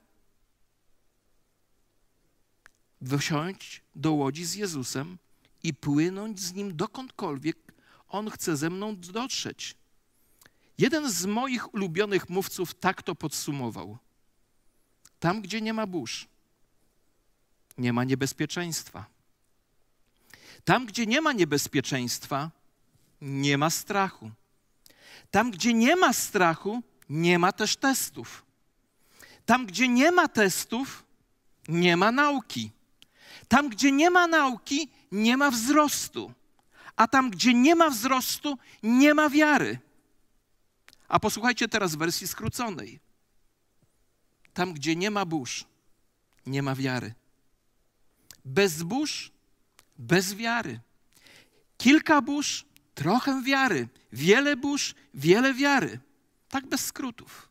Wsiąść 3.18 3.82
do 3.94 4.12
łodzi 4.12 4.44
z 4.44 4.54
Jezusem 4.54 5.18
i 5.62 5.74
płynąć 5.74 6.40
z 6.40 6.54
Nim 6.54 6.76
dokądkolwiek 6.76 7.56
On 8.08 8.30
chce 8.30 8.56
ze 8.56 8.70
mną 8.70 8.96
dotrzeć. 8.96 9.74
Jeden 10.78 11.10
z 11.10 11.26
moich 11.26 11.74
ulubionych 11.74 12.28
mówców 12.28 12.74
tak 12.74 13.02
to 13.02 13.14
podsumował. 13.14 13.98
Tam, 15.18 15.42
gdzie 15.42 15.60
nie 15.60 15.72
ma 15.72 15.86
burz, 15.86 16.28
nie 17.78 17.92
ma 17.92 18.04
niebezpieczeństwa. 18.04 19.06
Tam, 20.64 20.86
gdzie 20.86 21.06
nie 21.06 21.20
ma 21.20 21.32
niebezpieczeństwa, 21.32 22.50
nie 23.20 23.58
ma 23.58 23.70
strachu. 23.70 24.30
Tam, 25.30 25.50
gdzie 25.50 25.74
nie 25.74 25.96
ma 25.96 26.12
strachu, 26.12 26.82
nie 27.08 27.38
ma 27.38 27.52
też 27.52 27.76
testów. 27.76 28.44
Tam, 29.46 29.66
gdzie 29.66 29.88
nie 29.88 30.12
ma 30.12 30.28
testów, 30.28 31.04
nie 31.68 31.96
ma 31.96 32.12
nauki. 32.12 32.70
Tam, 33.48 33.68
gdzie 33.68 33.92
nie 33.92 34.10
ma 34.10 34.26
nauki, 34.26 34.90
nie 35.12 35.36
ma 35.36 35.50
wzrostu. 35.50 36.32
A 36.96 37.08
tam, 37.08 37.30
gdzie 37.30 37.54
nie 37.54 37.74
ma 37.74 37.90
wzrostu, 37.90 38.58
nie 38.82 39.14
ma 39.14 39.30
wiary. 39.30 39.78
A 41.08 41.20
posłuchajcie 41.20 41.68
teraz 41.68 41.94
wersji 41.94 42.28
skróconej. 42.28 43.00
Tam, 44.54 44.72
gdzie 44.72 44.96
nie 44.96 45.10
ma 45.10 45.24
burz, 45.24 45.64
nie 46.46 46.62
ma 46.62 46.74
wiary. 46.74 47.14
Bez 48.44 48.82
burz, 48.82 49.32
bez 49.98 50.34
wiary. 50.34 50.80
Kilka 51.78 52.22
burz, 52.22 52.64
trochę 53.00 53.42
wiary. 53.42 53.88
Wiele 54.12 54.56
burz, 54.56 54.94
wiele 55.14 55.54
wiary. 55.54 55.98
Tak 56.48 56.66
bez 56.66 56.86
skrótów. 56.86 57.48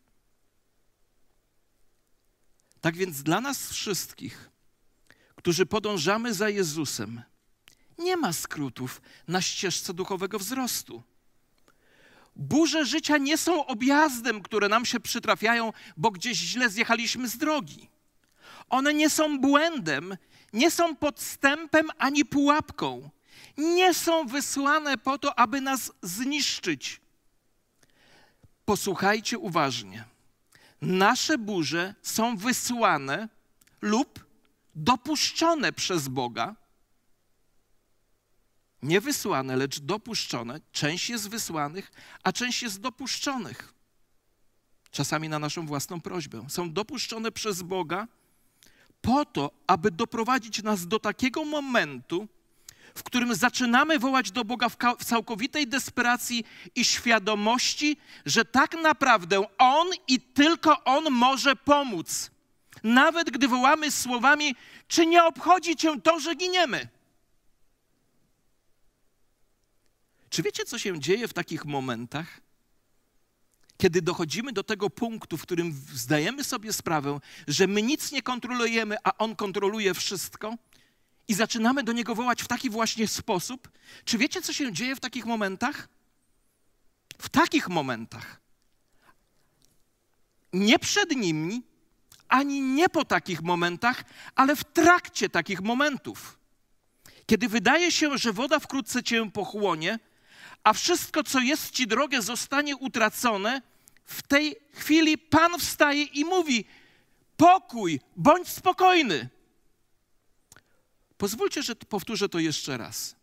Tak 2.82 2.98
więc 2.98 3.24
dla 3.24 3.42
nas 3.42 3.72
wszystkich, 3.72 4.50
którzy 5.36 5.66
podążamy 5.66 6.34
za 6.34 6.50
Jezusem, 6.50 7.22
nie 7.98 8.18
ma 8.18 8.34
skrótów 8.34 9.02
na 9.28 9.42
ścieżce 9.42 9.94
duchowego 9.94 10.40
wzrostu. 10.40 11.04
Burze 12.36 12.86
życia 12.86 13.18
nie 13.18 13.38
są 13.38 13.66
objazdem, 13.66 14.42
które 14.42 14.70
nam 14.70 14.86
się 14.86 15.00
przytrafiają, 15.00 15.74
bo 15.98 16.12
gdzieś 16.12 16.38
źle 16.38 16.70
zjechaliśmy 16.70 17.28
z 17.28 17.38
drogi. 17.38 17.90
One 18.70 18.94
nie 18.94 19.10
są 19.10 19.40
błędem, 19.40 20.18
nie 20.54 20.72
są 20.72 20.96
podstępem 20.96 21.90
ani 21.98 22.26
pułapką. 22.26 23.10
Nie 23.58 23.94
są 23.94 24.28
wysłane 24.28 24.98
po 24.98 25.18
to, 25.18 25.40
aby 25.40 25.62
nas 25.62 25.92
zniszczyć. 26.02 27.02
Posłuchajcie 28.66 29.38
uważnie. 29.38 30.06
Nasze 30.82 31.38
burze 31.38 31.96
są 32.02 32.38
wysłane 32.38 33.30
lub 33.82 34.26
dopuszczone 34.76 35.74
przez 35.74 36.08
Boga 36.08 36.56
nie 38.84 39.02
wysłane, 39.02 39.56
lecz 39.56 39.80
dopuszczone. 39.80 40.62
Część 40.72 41.10
jest 41.10 41.30
wysłanych, 41.30 41.92
a 42.24 42.32
część 42.32 42.64
jest 42.64 42.82
dopuszczonych. 42.82 43.74
Czasami 44.92 45.30
na 45.30 45.40
naszą 45.40 45.66
własną 45.66 46.02
prośbę. 46.02 46.46
Są 46.50 46.74
dopuszczone 46.74 47.32
przez 47.32 47.62
Boga 47.62 48.08
po 49.02 49.26
to, 49.26 49.52
aby 49.68 49.92
doprowadzić 49.92 50.64
nas 50.64 50.88
do 50.88 51.00
takiego 51.00 51.46
momentu, 51.46 52.28
w 53.00 53.04
którym 53.04 53.36
zaczynamy 53.36 54.00
wołać 54.00 54.32
do 54.32 54.46
Boga 54.46 54.70
w, 54.70 54.78
w 55.00 55.06
całkowitej 55.06 55.68
desperacji 55.68 56.46
i 56.76 56.86
świadomości, 56.86 57.98
że 58.26 58.46
tak 58.46 58.74
naprawdę 58.74 59.44
On 59.58 59.88
i 60.08 60.20
tylko 60.20 60.84
On 60.84 61.12
może 61.12 61.56
pomóc. 61.56 62.32
Nawet 62.84 63.30
gdy 63.30 63.48
wołamy 63.48 63.92
słowami, 63.92 64.56
czy 64.88 65.06
nie 65.06 65.24
obchodzi 65.24 65.76
Cię 65.76 66.02
to, 66.02 66.20
że 66.20 66.36
giniemy? 66.36 66.88
Czy 70.30 70.44
wiecie, 70.44 70.66
co 70.66 70.80
się 70.80 71.00
dzieje 71.00 71.28
w 71.28 71.34
takich 71.34 71.66
momentach? 71.66 72.42
Kiedy 73.78 74.02
dochodzimy 74.02 74.54
do 74.54 74.64
tego 74.64 74.90
punktu, 74.90 75.38
w 75.38 75.42
którym 75.42 75.74
zdajemy 75.94 76.44
sobie 76.44 76.74
sprawę, 76.74 77.20
że 77.48 77.68
my 77.68 77.82
nic 77.82 78.12
nie 78.12 78.22
kontrolujemy, 78.22 78.98
a 79.04 79.18
On 79.18 79.36
kontroluje 79.36 79.94
wszystko, 79.94 80.56
i 81.30 81.34
zaczynamy 81.34 81.84
do 81.84 81.92
Niego 81.92 82.16
wołać 82.16 82.44
w 82.44 82.48
taki 82.48 82.70
właśnie 82.70 83.08
sposób, 83.08 83.70
czy 84.06 84.18
wiecie, 84.18 84.42
co 84.42 84.54
się 84.54 84.74
dzieje 84.74 84.96
w 84.96 85.00
takich 85.00 85.26
momentach? 85.26 85.88
W 87.20 87.30
takich 87.30 87.70
momentach. 87.70 88.42
Nie 90.54 90.80
przed 90.80 91.12
nimi, 91.16 91.64
ani 92.28 92.62
nie 92.62 92.90
po 92.90 93.06
takich 93.06 93.42
momentach, 93.42 94.04
ale 94.36 94.56
w 94.56 94.64
trakcie 94.64 95.30
takich 95.30 95.62
momentów. 95.62 96.40
Kiedy 97.26 97.50
wydaje 97.50 97.92
się, 97.92 98.18
że 98.18 98.34
woda 98.34 98.60
wkrótce 98.60 99.04
cię 99.04 99.32
pochłonie, 99.32 100.00
a 100.64 100.74
wszystko, 100.74 101.24
co 101.24 101.40
jest 101.40 101.72
ci 101.72 101.88
drogie, 101.88 102.22
zostanie 102.22 102.76
utracone, 102.76 103.62
w 104.06 104.22
tej 104.22 104.56
chwili 104.74 105.18
Pan 105.18 105.60
wstaje 105.60 106.04
i 106.04 106.26
mówi: 106.26 106.66
Pokój, 107.38 108.00
bądź 108.16 108.48
spokojny. 108.48 109.30
Pozwólcie, 111.20 111.64
że 111.64 111.76
powtórzę 111.76 112.30
to 112.30 112.40
jeszcze 112.40 112.78
raz. 112.78 113.16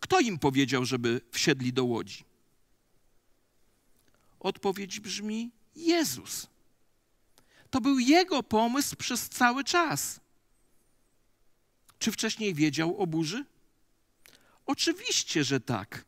Kto 0.00 0.20
im 0.20 0.38
powiedział, 0.38 0.84
żeby 0.84 1.20
wsiedli 1.32 1.72
do 1.72 1.84
łodzi? 1.84 2.24
Odpowiedź 4.40 5.00
brzmi: 5.00 5.50
Jezus. 5.76 6.46
To 7.70 7.80
był 7.80 7.98
Jego 7.98 8.42
pomysł 8.42 8.96
przez 8.96 9.28
cały 9.28 9.64
czas. 9.64 10.20
Czy 11.98 12.12
wcześniej 12.12 12.54
wiedział 12.54 12.98
o 12.98 13.06
burzy? 13.06 13.44
Oczywiście, 14.66 15.44
że 15.44 15.60
tak. 15.60 16.04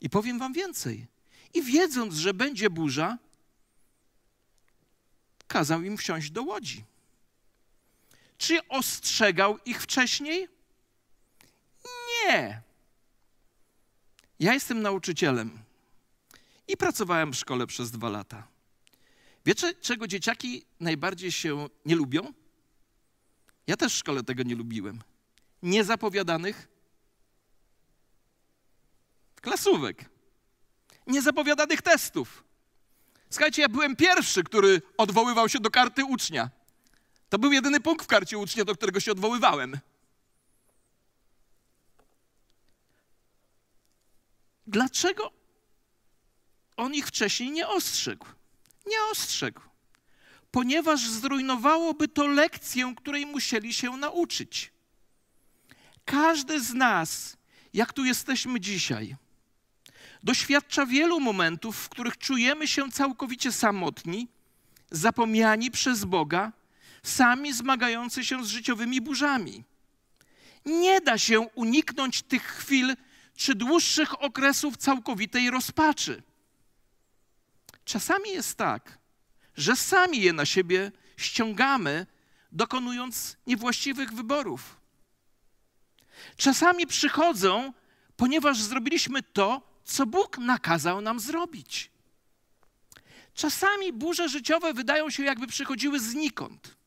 I 0.00 0.10
powiem 0.10 0.38
Wam 0.38 0.52
więcej. 0.52 1.06
I 1.54 1.62
wiedząc, 1.62 2.14
że 2.14 2.34
będzie 2.34 2.70
burza, 2.70 3.18
kazał 5.46 5.82
im 5.82 5.96
wsiąść 5.96 6.30
do 6.30 6.42
łodzi. 6.42 6.84
Czy 8.38 8.68
ostrzegał 8.68 9.58
ich 9.64 9.82
wcześniej? 9.82 10.48
Nie. 12.24 12.62
Ja 14.40 14.54
jestem 14.54 14.82
nauczycielem 14.82 15.58
i 16.68 16.76
pracowałem 16.76 17.32
w 17.32 17.36
szkole 17.36 17.66
przez 17.66 17.90
dwa 17.90 18.08
lata. 18.08 18.48
Wiecie, 19.46 19.74
czego 19.74 20.06
dzieciaki 20.06 20.64
najbardziej 20.80 21.32
się 21.32 21.68
nie 21.84 21.96
lubią? 21.96 22.32
Ja 23.66 23.76
też 23.76 23.94
w 23.94 23.98
szkole 23.98 24.22
tego 24.22 24.42
nie 24.42 24.54
lubiłem. 24.54 25.02
Niezapowiadanych 25.62 26.68
klasówek, 29.40 30.04
niezapowiadanych 31.06 31.82
testów. 31.82 32.44
Słuchajcie, 33.30 33.62
ja 33.62 33.68
byłem 33.68 33.96
pierwszy, 33.96 34.44
który 34.44 34.82
odwoływał 34.96 35.48
się 35.48 35.60
do 35.60 35.70
karty 35.70 36.04
ucznia. 36.04 36.50
To 37.28 37.38
był 37.38 37.52
jedyny 37.52 37.80
punkt 37.80 38.04
w 38.04 38.08
karcie 38.08 38.38
ucznia, 38.38 38.64
do 38.64 38.74
którego 38.74 39.00
się 39.00 39.12
odwoływałem. 39.12 39.78
Dlaczego 44.66 45.32
on 46.76 46.94
ich 46.94 47.06
wcześniej 47.06 47.50
nie 47.50 47.68
ostrzegł? 47.68 48.26
Nie 48.86 48.96
ostrzegł, 49.12 49.60
ponieważ 50.50 51.08
zrujnowałoby 51.08 52.08
to 52.08 52.26
lekcję, 52.26 52.94
której 52.96 53.26
musieli 53.26 53.74
się 53.74 53.96
nauczyć. 53.96 54.72
Każdy 56.04 56.60
z 56.60 56.74
nas, 56.74 57.36
jak 57.72 57.92
tu 57.92 58.04
jesteśmy 58.04 58.60
dzisiaj, 58.60 59.16
doświadcza 60.22 60.86
wielu 60.86 61.20
momentów, 61.20 61.76
w 61.76 61.88
których 61.88 62.18
czujemy 62.18 62.68
się 62.68 62.90
całkowicie 62.90 63.52
samotni, 63.52 64.28
zapomniani 64.90 65.70
przez 65.70 66.04
Boga, 66.04 66.52
sami 67.02 67.52
zmagający 67.52 68.24
się 68.24 68.44
z 68.44 68.48
życiowymi 68.48 69.00
burzami. 69.00 69.64
Nie 70.64 71.00
da 71.00 71.18
się 71.18 71.40
uniknąć 71.40 72.22
tych 72.22 72.42
chwil 72.42 72.96
czy 73.36 73.54
dłuższych 73.54 74.22
okresów 74.22 74.76
całkowitej 74.76 75.50
rozpaczy. 75.50 76.22
Czasami 77.84 78.30
jest 78.30 78.56
tak, 78.56 78.98
że 79.56 79.76
sami 79.76 80.20
je 80.20 80.32
na 80.32 80.46
siebie 80.46 80.92
ściągamy, 81.16 82.06
dokonując 82.52 83.36
niewłaściwych 83.46 84.12
wyborów. 84.12 84.80
Czasami 86.36 86.86
przychodzą, 86.86 87.72
ponieważ 88.16 88.60
zrobiliśmy 88.60 89.22
to, 89.22 89.62
co 89.84 90.06
Bóg 90.06 90.38
nakazał 90.38 91.00
nam 91.00 91.20
zrobić. 91.20 91.90
Czasami 93.34 93.92
burze 93.92 94.28
życiowe 94.28 94.74
wydają 94.74 95.10
się, 95.10 95.22
jakby 95.22 95.46
przychodziły 95.46 96.00
znikąd. 96.00 96.77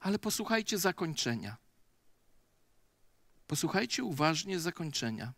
Ale 0.00 0.18
posłuchajcie 0.18 0.78
zakończenia. 0.78 1.56
Posłuchajcie 3.46 4.04
uważnie 4.04 4.60
zakończenia. 4.60 5.32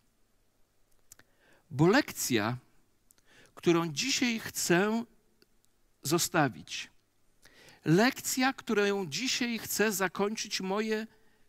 Bo 1.70 1.86
lekcja, 1.86 2.56
którą 3.54 3.92
dzisiaj 3.92 4.38
chcę 4.38 5.04
zostawić, 6.02 6.90
lekcja, 7.84 8.52
którą 8.52 9.06
dzisiaj 9.06 9.58
chcę 9.58 9.92
zakończyć 9.92 10.60
moje 10.60 11.06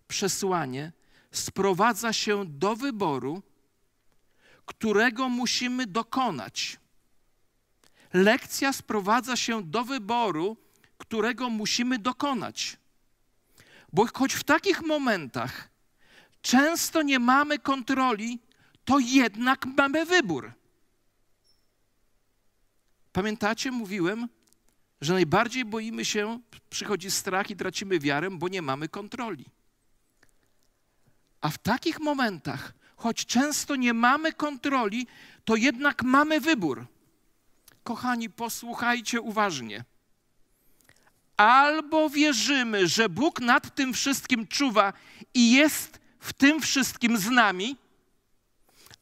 przesłanie, 0.08 0.92
sprowadza 1.32 2.14
się 2.14 2.46
do 2.46 2.76
wyboru, 2.76 3.44
którego 4.66 5.30
musimy 5.30 5.88
dokonać. 5.88 6.80
Lekcja 8.14 8.74
sprowadza 8.74 9.36
się 9.36 9.64
do 9.64 9.84
wyboru, 9.84 10.58
którego 10.98 11.50
musimy 11.50 12.00
dokonać. 12.00 12.78
Bo 13.94 14.08
choć 14.14 14.34
w 14.34 14.44
takich 14.44 14.82
momentach 14.82 15.70
często 16.42 17.02
nie 17.02 17.20
mamy 17.20 17.60
kontroli, 17.60 18.40
to 18.86 19.00
jednak 19.00 19.66
mamy 19.66 20.06
wybór. 20.06 20.54
Pamiętacie, 23.14 23.72
mówiłem, 23.72 24.28
że 25.02 25.14
najbardziej 25.14 25.66
boimy 25.66 26.06
się, 26.06 26.40
przychodzi 26.70 27.12
strach 27.12 27.50
i 27.50 27.56
tracimy 27.56 28.00
wiarę, 28.00 28.30
bo 28.32 28.48
nie 28.48 28.62
mamy 28.62 28.88
kontroli. 28.88 29.46
A 31.42 31.50
w 31.50 31.58
takich 31.58 32.00
momentach, 32.00 32.74
choć 32.96 33.26
często 33.26 33.76
nie 33.76 33.94
mamy 33.94 34.34
kontroli, 34.34 35.08
to 35.46 35.56
jednak 35.56 36.04
mamy 36.04 36.40
wybór. 36.40 36.88
Kochani, 37.84 38.30
posłuchajcie 38.30 39.22
uważnie. 39.22 39.84
Albo 41.42 42.10
wierzymy, 42.10 42.88
że 42.88 43.10
Bóg 43.10 43.40
nad 43.40 43.76
tym 43.76 43.94
wszystkim 43.94 44.48
czuwa 44.48 44.94
i 45.34 45.52
jest 45.52 46.00
w 46.20 46.34
tym 46.34 46.62
wszystkim 46.62 47.18
z 47.18 47.30
nami, 47.30 47.78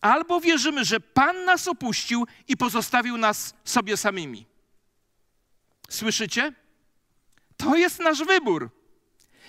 albo 0.01 0.39
wierzymy, 0.39 0.85
że 0.85 0.99
Pan 0.99 1.45
nas 1.45 1.67
opuścił 1.67 2.27
i 2.47 2.57
pozostawił 2.57 3.17
nas 3.17 3.53
sobie 3.63 3.97
samymi. 3.97 4.45
Słyszycie? 5.89 6.53
To 7.57 7.75
jest 7.75 7.99
nasz 7.99 8.23
wybór. 8.23 8.69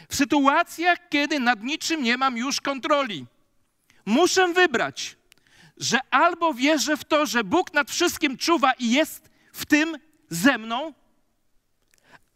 W 0.08 0.16
sytuacjach, 0.16 1.08
kiedy 1.08 1.40
nad 1.40 1.62
niczym 1.62 2.02
nie 2.02 2.16
mam 2.16 2.36
już 2.36 2.60
kontroli, 2.60 3.26
muszę 4.06 4.52
wybrać, 4.52 5.16
że 5.76 5.98
albo 6.10 6.54
wierzę 6.54 6.96
w 6.96 7.04
to, 7.04 7.26
że 7.26 7.44
Bóg 7.44 7.72
nad 7.72 7.90
wszystkim 7.90 8.36
czuwa 8.36 8.72
i 8.72 8.90
jest 8.90 9.30
w 9.52 9.66
tym 9.66 9.96
ze 10.28 10.58
mną, 10.58 10.94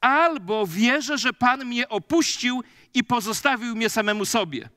albo 0.05 0.67
wierzę, 0.67 1.19
że 1.19 1.33
Pan 1.33 1.65
mnie 1.65 1.89
opuścił 1.89 2.63
i 2.95 3.05
pozostawił 3.05 3.77
mnie 3.77 3.91
samemu 3.91 4.25
sobie. 4.25 4.69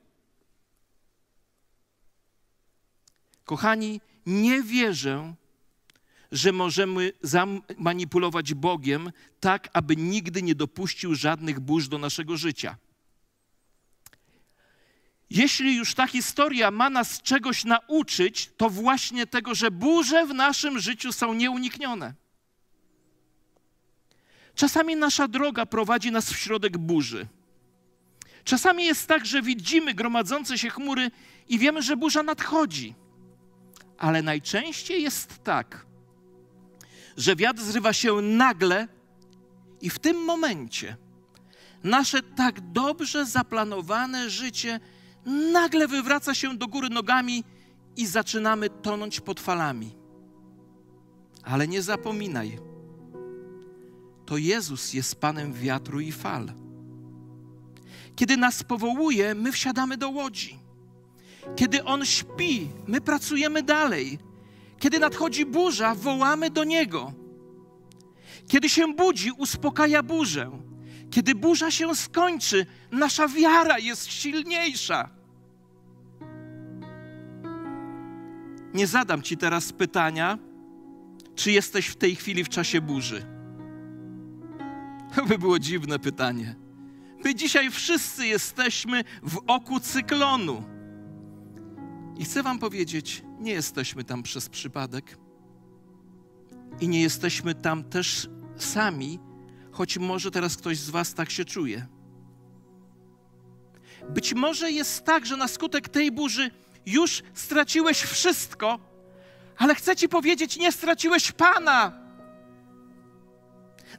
Kochani, 3.44 4.00
nie 4.26 4.62
wierzę, 4.62 5.34
że 6.32 6.52
możemy 6.52 7.12
zamanipulować 7.22 8.54
Bogiem 8.54 9.12
tak, 9.40 9.68
aby 9.72 9.96
nigdy 9.96 10.42
nie 10.42 10.54
dopuścił 10.54 11.14
żadnych 11.14 11.60
burz 11.60 11.88
do 11.88 11.98
naszego 11.98 12.36
życia. 12.36 12.76
Jeśli 15.30 15.76
już 15.76 15.94
ta 15.94 16.06
historia 16.06 16.70
ma 16.70 16.90
nas 16.90 17.22
czegoś 17.22 17.64
nauczyć, 17.64 18.50
to 18.56 18.70
właśnie 18.70 19.26
tego, 19.26 19.54
że 19.54 19.70
burze 19.70 20.26
w 20.26 20.34
naszym 20.34 20.78
życiu 20.80 21.12
są 21.12 21.34
nieuniknione. 21.34 22.14
Czasami 24.58 24.96
nasza 24.96 25.28
droga 25.28 25.66
prowadzi 25.66 26.10
nas 26.12 26.32
w 26.32 26.36
środek 26.36 26.78
burzy. 26.78 27.26
Czasami 28.44 28.84
jest 28.84 29.06
tak, 29.06 29.26
że 29.26 29.42
widzimy 29.42 29.94
gromadzące 29.94 30.58
się 30.58 30.70
chmury 30.70 31.10
i 31.48 31.58
wiemy, 31.58 31.82
że 31.82 31.96
burza 31.96 32.22
nadchodzi. 32.22 32.94
Ale 33.98 34.22
najczęściej 34.22 35.02
jest 35.02 35.44
tak, 35.44 35.86
że 37.16 37.36
wiatr 37.36 37.62
zrywa 37.62 37.92
się 37.92 38.20
nagle 38.22 38.88
i 39.80 39.90
w 39.90 39.98
tym 39.98 40.24
momencie 40.24 40.96
nasze 41.84 42.22
tak 42.22 42.72
dobrze 42.72 43.26
zaplanowane 43.26 44.30
życie 44.30 44.80
nagle 45.52 45.88
wywraca 45.88 46.34
się 46.34 46.56
do 46.56 46.66
góry 46.68 46.88
nogami 46.88 47.44
i 47.96 48.06
zaczynamy 48.06 48.70
tonąć 48.70 49.20
pod 49.20 49.40
falami. 49.40 49.94
Ale 51.44 51.68
nie 51.68 51.82
zapominaj, 51.82 52.67
to 54.28 54.36
Jezus 54.36 54.92
jest 54.94 55.20
Panem 55.20 55.52
wiatru 55.52 56.00
i 56.00 56.12
fal. 56.12 56.52
Kiedy 58.16 58.36
nas 58.36 58.62
powołuje, 58.62 59.34
my 59.34 59.52
wsiadamy 59.52 59.96
do 59.96 60.10
łodzi. 60.10 60.58
Kiedy 61.56 61.84
On 61.84 62.04
śpi, 62.04 62.68
my 62.86 63.00
pracujemy 63.00 63.62
dalej. 63.62 64.18
Kiedy 64.78 64.98
nadchodzi 64.98 65.46
burza, 65.46 65.94
wołamy 65.94 66.50
do 66.50 66.64
Niego. 66.64 67.12
Kiedy 68.48 68.68
się 68.68 68.94
budzi, 68.94 69.30
uspokaja 69.32 70.02
burzę. 70.02 70.50
Kiedy 71.10 71.34
burza 71.34 71.70
się 71.70 71.96
skończy, 71.96 72.66
nasza 72.90 73.28
wiara 73.28 73.78
jest 73.78 74.06
silniejsza. 74.06 75.10
Nie 78.74 78.86
zadam 78.86 79.22
Ci 79.22 79.36
teraz 79.36 79.72
pytania, 79.72 80.38
czy 81.34 81.52
jesteś 81.52 81.86
w 81.86 81.96
tej 81.96 82.16
chwili 82.16 82.44
w 82.44 82.48
czasie 82.48 82.80
burzy. 82.80 83.37
To 85.18 85.26
by 85.26 85.38
było 85.38 85.58
dziwne 85.58 85.98
pytanie. 85.98 86.54
My 87.24 87.34
dzisiaj 87.34 87.70
wszyscy 87.70 88.26
jesteśmy 88.26 89.04
w 89.22 89.38
oku 89.46 89.80
cyklonu. 89.80 90.62
I 92.18 92.24
chcę 92.24 92.42
Wam 92.42 92.58
powiedzieć, 92.58 93.22
nie 93.40 93.52
jesteśmy 93.52 94.04
tam 94.04 94.22
przez 94.22 94.48
przypadek. 94.48 95.18
I 96.80 96.88
nie 96.88 97.02
jesteśmy 97.02 97.54
tam 97.54 97.84
też 97.84 98.28
sami, 98.56 99.18
choć 99.72 99.98
może 99.98 100.30
teraz 100.30 100.56
ktoś 100.56 100.78
z 100.78 100.90
Was 100.90 101.14
tak 101.14 101.30
się 101.30 101.44
czuje. 101.44 101.86
Być 104.10 104.34
może 104.34 104.72
jest 104.72 105.04
tak, 105.04 105.26
że 105.26 105.36
na 105.36 105.48
skutek 105.48 105.88
tej 105.88 106.12
burzy 106.12 106.50
już 106.86 107.22
straciłeś 107.34 108.02
wszystko, 108.02 108.78
ale 109.56 109.74
chcę 109.74 109.96
Ci 109.96 110.08
powiedzieć, 110.08 110.56
nie 110.56 110.72
straciłeś 110.72 111.32
Pana. 111.32 112.07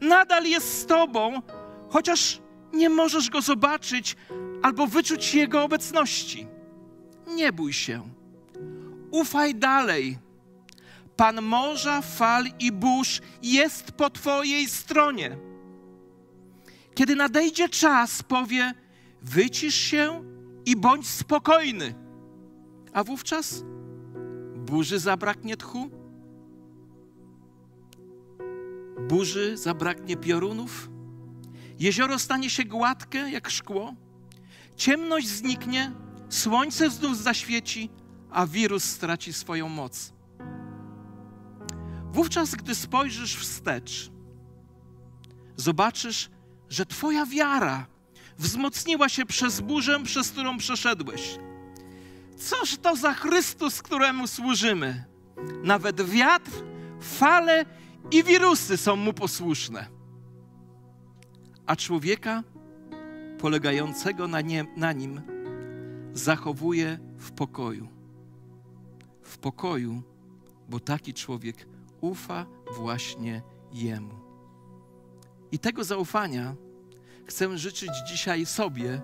Nadal 0.02 0.46
jest 0.46 0.82
z 0.82 0.86
Tobą, 0.86 1.42
chociaż 1.90 2.42
nie 2.74 2.90
możesz 2.90 3.30
Go 3.30 3.42
zobaczyć 3.42 4.16
albo 4.62 4.88
wyczuć 4.88 5.34
Jego 5.34 5.64
obecności. 5.64 6.48
Nie 7.28 7.54
bój 7.54 7.74
się. 7.74 8.10
Ufaj 9.12 9.56
dalej. 9.56 10.18
Pan 11.16 11.42
morza, 11.42 12.02
fal 12.02 12.46
i 12.60 12.72
burz 12.72 13.22
jest 13.42 13.92
po 13.92 14.10
Twojej 14.10 14.68
stronie. 14.70 15.38
Kiedy 16.96 17.16
nadejdzie 17.16 17.70
czas, 17.70 18.24
powie: 18.24 18.74
wycisz 19.22 19.76
się 19.76 20.24
i 20.66 20.76
bądź 20.76 21.08
spokojny. 21.08 21.96
A 22.94 23.04
wówczas 23.04 23.64
burzy 24.56 25.00
zabraknie 25.00 25.58
tchu, 25.58 25.90
burzy 29.08 29.58
zabraknie 29.58 30.18
piorunów, 30.18 30.90
jezioro 31.80 32.20
stanie 32.20 32.50
się 32.50 32.64
gładkie 32.64 33.18
jak 33.18 33.50
szkło, 33.50 33.94
ciemność 34.76 35.28
zniknie, 35.28 35.92
słońce 36.30 36.90
znów 36.90 37.18
zaświeci, 37.18 37.90
a 38.32 38.48
wirus 38.48 38.84
straci 38.84 39.34
swoją 39.34 39.70
moc. 39.70 40.14
Wówczas, 42.12 42.56
gdy 42.56 42.76
spojrzysz 42.76 43.36
wstecz, 43.36 44.12
zobaczysz, 45.56 46.30
że 46.70 46.86
Twoja 46.86 47.26
wiara 47.26 47.88
wzmocniła 48.38 49.10
się 49.10 49.26
przez 49.26 49.62
burzę, 49.62 50.04
przez 50.04 50.32
którą 50.32 50.58
przeszedłeś. 50.58 51.38
Coż 52.38 52.78
to 52.78 52.96
za 52.96 53.14
Chrystus, 53.14 53.82
któremu 53.82 54.28
służymy? 54.28 55.06
Nawet 55.64 56.02
wiatr, 56.02 56.52
fale 57.02 57.66
i 58.12 58.24
wirusy 58.24 58.78
są 58.78 58.96
mu 58.96 59.14
posłuszne. 59.14 59.88
A 61.66 61.76
człowieka 61.76 62.44
polegającego 63.40 64.28
na, 64.28 64.42
nie, 64.42 64.66
na 64.78 64.92
nim 64.92 65.22
zachowuje 66.14 67.00
w 67.18 67.32
pokoju. 67.32 67.88
W 69.24 69.38
pokoju, 69.38 70.04
bo 70.70 70.80
taki 70.80 71.14
człowiek 71.14 71.68
ufa 72.02 72.46
właśnie 72.78 73.42
Jemu. 73.72 74.20
I 75.52 75.60
tego 75.60 75.84
zaufania 75.84 76.56
chcę 77.26 77.58
życzyć 77.58 77.90
dzisiaj 78.08 78.46
sobie 78.46 79.02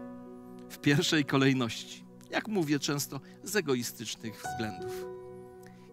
w 0.69 0.77
pierwszej 0.77 1.25
kolejności 1.25 2.05
jak 2.35 2.47
mówię 2.47 2.79
często, 2.79 3.19
z 3.43 3.55
egoistycznych 3.55 4.43
względów. 4.43 5.14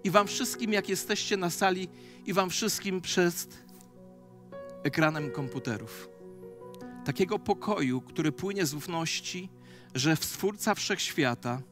I 0.05 0.11
Wam 0.11 0.27
wszystkim, 0.27 0.73
jak 0.73 0.89
jesteście 0.89 1.37
na 1.37 1.51
sali, 1.51 1.89
i 2.27 2.33
Wam 2.33 2.51
wszystkim 2.51 3.01
przed 3.01 3.65
ekranem 4.83 5.31
komputerów. 5.31 6.09
Takiego 7.05 7.39
pokoju, 7.39 8.01
który 8.01 8.33
płynie 8.33 8.67
z 8.67 8.75
ufności, 8.75 9.49
że 9.95 10.17
Stwórca 10.17 10.75
Wszechświata 10.75 11.63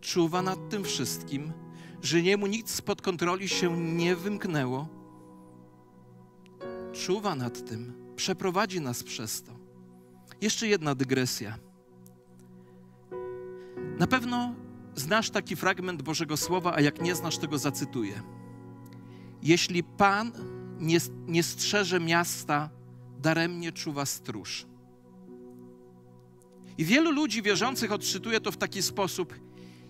czuwa 0.00 0.42
nad 0.42 0.68
tym 0.68 0.84
wszystkim, 0.84 1.52
że 2.02 2.22
niemu 2.22 2.46
nic 2.46 2.70
spod 2.70 3.02
kontroli 3.02 3.48
się 3.48 3.80
nie 3.80 4.16
wymknęło. 4.16 4.88
Czuwa 6.92 7.34
nad 7.34 7.68
tym, 7.68 8.12
przeprowadzi 8.16 8.80
nas 8.80 9.02
przez 9.02 9.42
to. 9.42 9.52
Jeszcze 10.40 10.66
jedna 10.66 10.94
dygresja. 10.94 11.58
Na 13.98 14.06
pewno 14.06 14.54
znasz 14.98 15.30
taki 15.30 15.56
fragment 15.56 16.02
Bożego 16.02 16.36
Słowa, 16.36 16.74
a 16.74 16.80
jak 16.80 17.00
nie 17.00 17.14
znasz, 17.14 17.38
tego 17.38 17.58
zacytuję. 17.58 18.22
Jeśli 19.42 19.82
Pan 19.82 20.32
nie, 20.78 20.98
nie 21.26 21.42
strzeże 21.42 22.00
miasta, 22.00 22.70
daremnie 23.18 23.72
czuwa 23.72 24.06
stróż. 24.06 24.66
I 26.78 26.84
wielu 26.84 27.12
ludzi 27.12 27.42
wierzących 27.42 27.92
odczytuje 27.92 28.40
to 28.40 28.52
w 28.52 28.56
taki 28.56 28.82
sposób: 28.82 29.34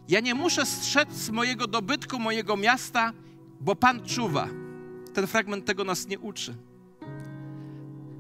Ja 0.09 0.21
nie 0.21 0.35
muszę 0.35 0.66
strzec 0.66 1.31
mojego 1.31 1.66
dobytku, 1.66 2.18
mojego 2.18 2.57
miasta, 2.57 3.12
bo 3.61 3.77
Pan 3.77 4.05
czuwa. 4.05 4.49
Ten 5.14 5.27
fragment 5.27 5.64
tego 5.64 5.85
nas 5.85 6.07
nie 6.07 6.18
uczy. 6.18 6.55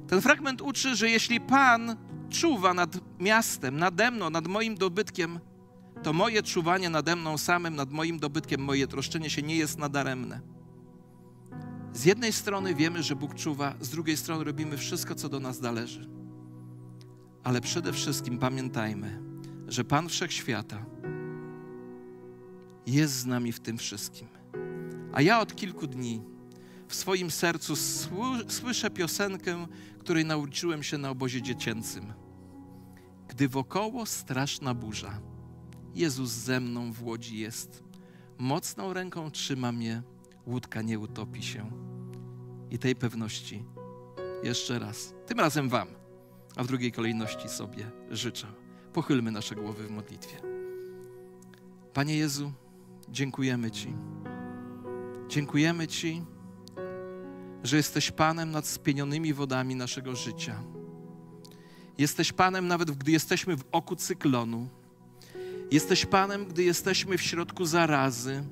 Ten 0.08 0.20
fragment 0.20 0.60
uczy, 0.60 0.96
że 0.96 1.10
jeśli 1.10 1.40
Pan 1.40 1.96
czuwa 2.30 2.74
nad 2.74 3.20
miastem, 3.20 3.78
nade 3.78 4.10
mną, 4.10 4.30
nad 4.30 4.46
moim 4.46 4.74
dobytkiem, 4.74 5.40
to 6.02 6.12
moje 6.12 6.42
czuwanie 6.42 6.90
nade 6.90 7.16
mną 7.16 7.38
samym, 7.38 7.76
nad 7.76 7.90
moim 7.90 8.18
dobytkiem, 8.18 8.60
moje 8.60 8.86
troszczenie 8.86 9.30
się 9.30 9.42
nie 9.42 9.56
jest 9.56 9.78
nadaremne. 9.78 10.40
Z 11.92 12.04
jednej 12.04 12.32
strony 12.32 12.74
wiemy, 12.74 13.02
że 13.02 13.16
Bóg 13.16 13.34
czuwa, 13.34 13.74
z 13.80 13.88
drugiej 13.88 14.16
strony 14.16 14.44
robimy 14.44 14.76
wszystko, 14.76 15.14
co 15.14 15.28
do 15.28 15.40
nas 15.40 15.60
należy. 15.60 16.08
Ale 17.44 17.60
przede 17.60 17.92
wszystkim 17.92 18.38
pamiętajmy, 18.38 19.22
że 19.68 19.84
Pan 19.84 20.08
Wszechświata 20.08 20.84
jest 22.86 23.14
z 23.14 23.26
nami 23.26 23.52
w 23.52 23.60
tym 23.60 23.78
wszystkim. 23.78 24.28
A 25.12 25.22
ja 25.22 25.40
od 25.40 25.56
kilku 25.56 25.86
dni 25.86 26.22
w 26.88 26.94
swoim 26.94 27.30
sercu 27.30 27.74
słyszę 28.48 28.90
piosenkę, 28.90 29.66
której 29.98 30.24
nauczyłem 30.24 30.82
się 30.82 30.98
na 30.98 31.10
obozie 31.10 31.42
dziecięcym. 31.42 32.12
Gdy 33.28 33.48
wokoło 33.48 34.06
straszna 34.06 34.74
burza, 34.74 35.20
Jezus 35.94 36.30
ze 36.30 36.60
mną 36.60 36.92
w 36.92 37.02
łodzi 37.02 37.38
jest. 37.38 37.82
Mocną 38.38 38.92
ręką 38.92 39.30
trzyma 39.30 39.72
mnie, 39.72 40.02
łódka 40.46 40.82
nie 40.82 40.98
utopi 40.98 41.42
się. 41.42 41.70
I 42.70 42.78
tej 42.78 42.96
pewności 42.96 43.64
jeszcze 44.42 44.78
raz, 44.78 45.14
tym 45.26 45.40
razem 45.40 45.68
Wam, 45.68 45.88
a 46.56 46.64
w 46.64 46.66
drugiej 46.66 46.92
kolejności 46.92 47.48
sobie 47.48 47.90
życzę. 48.10 48.46
Pochylmy 48.92 49.30
nasze 49.30 49.54
głowy 49.54 49.86
w 49.86 49.90
modlitwie. 49.90 50.36
Panie 51.94 52.16
Jezu, 52.16 52.52
dziękujemy 53.08 53.70
Ci. 53.70 53.94
Dziękujemy 55.28 55.88
Ci, 55.88 56.22
że 57.62 57.76
jesteś 57.76 58.10
Panem 58.10 58.50
nad 58.50 58.66
spienionymi 58.66 59.34
wodami 59.34 59.74
naszego 59.76 60.16
życia. 60.16 60.62
Jesteś 61.98 62.32
Panem 62.32 62.68
nawet 62.68 62.90
gdy 62.90 63.12
jesteśmy 63.12 63.56
w 63.56 63.64
oku 63.72 63.96
cyklonu. 63.96 64.68
Jesteś 65.70 66.06
Panem, 66.06 66.46
gdy 66.46 66.64
jesteśmy 66.64 67.18
w 67.18 67.22
środku 67.22 67.64
zarazy. 67.64 68.44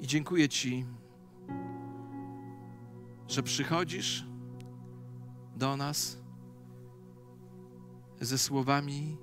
I 0.00 0.06
dziękuję 0.06 0.48
Ci, 0.48 0.86
że 3.28 3.42
przychodzisz 3.42 4.24
do 5.56 5.76
nas 5.76 6.18
ze 8.20 8.38
słowami, 8.38 9.16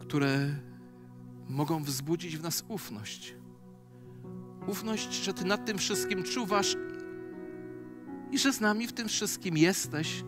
które 0.00 0.56
mogą 1.48 1.82
wzbudzić 1.82 2.36
w 2.36 2.42
nas 2.42 2.64
ufność. 2.68 3.34
Ufność, 4.66 5.14
że 5.14 5.34
Ty 5.34 5.44
nad 5.44 5.66
tym 5.66 5.78
wszystkim 5.78 6.22
czuwasz 6.22 6.76
i 8.30 8.38
że 8.38 8.52
z 8.52 8.60
nami 8.60 8.86
w 8.86 8.92
tym 8.92 9.08
wszystkim 9.08 9.56
jesteś. 9.56 10.24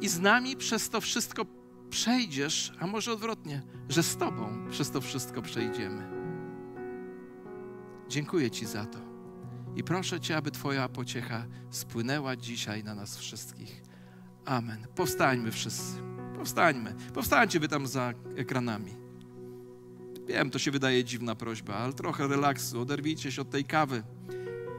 I 0.00 0.08
z 0.08 0.20
nami 0.20 0.56
przez 0.56 0.90
to 0.90 1.00
wszystko 1.00 1.57
przejdziesz, 1.90 2.72
a 2.80 2.86
może 2.86 3.12
odwrotnie, 3.12 3.62
że 3.88 4.02
z 4.02 4.16
Tobą 4.16 4.68
przez 4.70 4.90
to 4.90 5.00
wszystko 5.00 5.42
przejdziemy. 5.42 6.18
Dziękuję 8.08 8.50
Ci 8.50 8.66
za 8.66 8.84
to. 8.84 8.98
I 9.76 9.84
proszę 9.84 10.20
Cię, 10.20 10.36
aby 10.36 10.50
Twoja 10.50 10.88
pociecha 10.88 11.44
spłynęła 11.70 12.36
dzisiaj 12.36 12.84
na 12.84 12.94
nas 12.94 13.18
wszystkich. 13.18 13.82
Amen. 14.44 14.86
Powstańmy 14.94 15.52
wszyscy. 15.52 16.02
Powstańmy. 16.36 16.94
Powstańcie 17.14 17.60
Wy 17.60 17.68
tam 17.68 17.86
za 17.86 18.12
ekranami. 18.36 18.94
Wiem, 20.26 20.50
to 20.50 20.58
się 20.58 20.70
wydaje 20.70 21.04
dziwna 21.04 21.34
prośba, 21.34 21.74
ale 21.74 21.92
trochę 21.92 22.28
relaksu. 22.28 22.80
Oderwijcie 22.80 23.32
się 23.32 23.42
od 23.42 23.50
tej 23.50 23.64
kawy. 23.64 24.02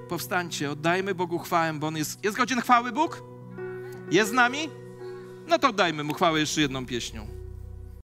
Powstańcie, 0.10 0.72
oddajmy 0.72 1.15
Bogu 1.15 1.39
chwałę, 1.39 1.74
bo 1.74 1.88
On 1.88 1.98
jest... 1.98 2.24
Jest 2.24 2.38
godzien 2.38 2.62
chwały 2.62 2.91
Bóg? 2.91 3.24
Jest 4.12 4.32
z 4.32 4.34
nami? 4.34 4.69
No 5.49 5.59
to 5.59 5.69
oddajmy 5.69 6.03
Mu 6.03 6.13
chwałę 6.13 6.39
jeszcze 6.39 6.62
jedną 6.62 6.85
pieśnią. 6.85 7.38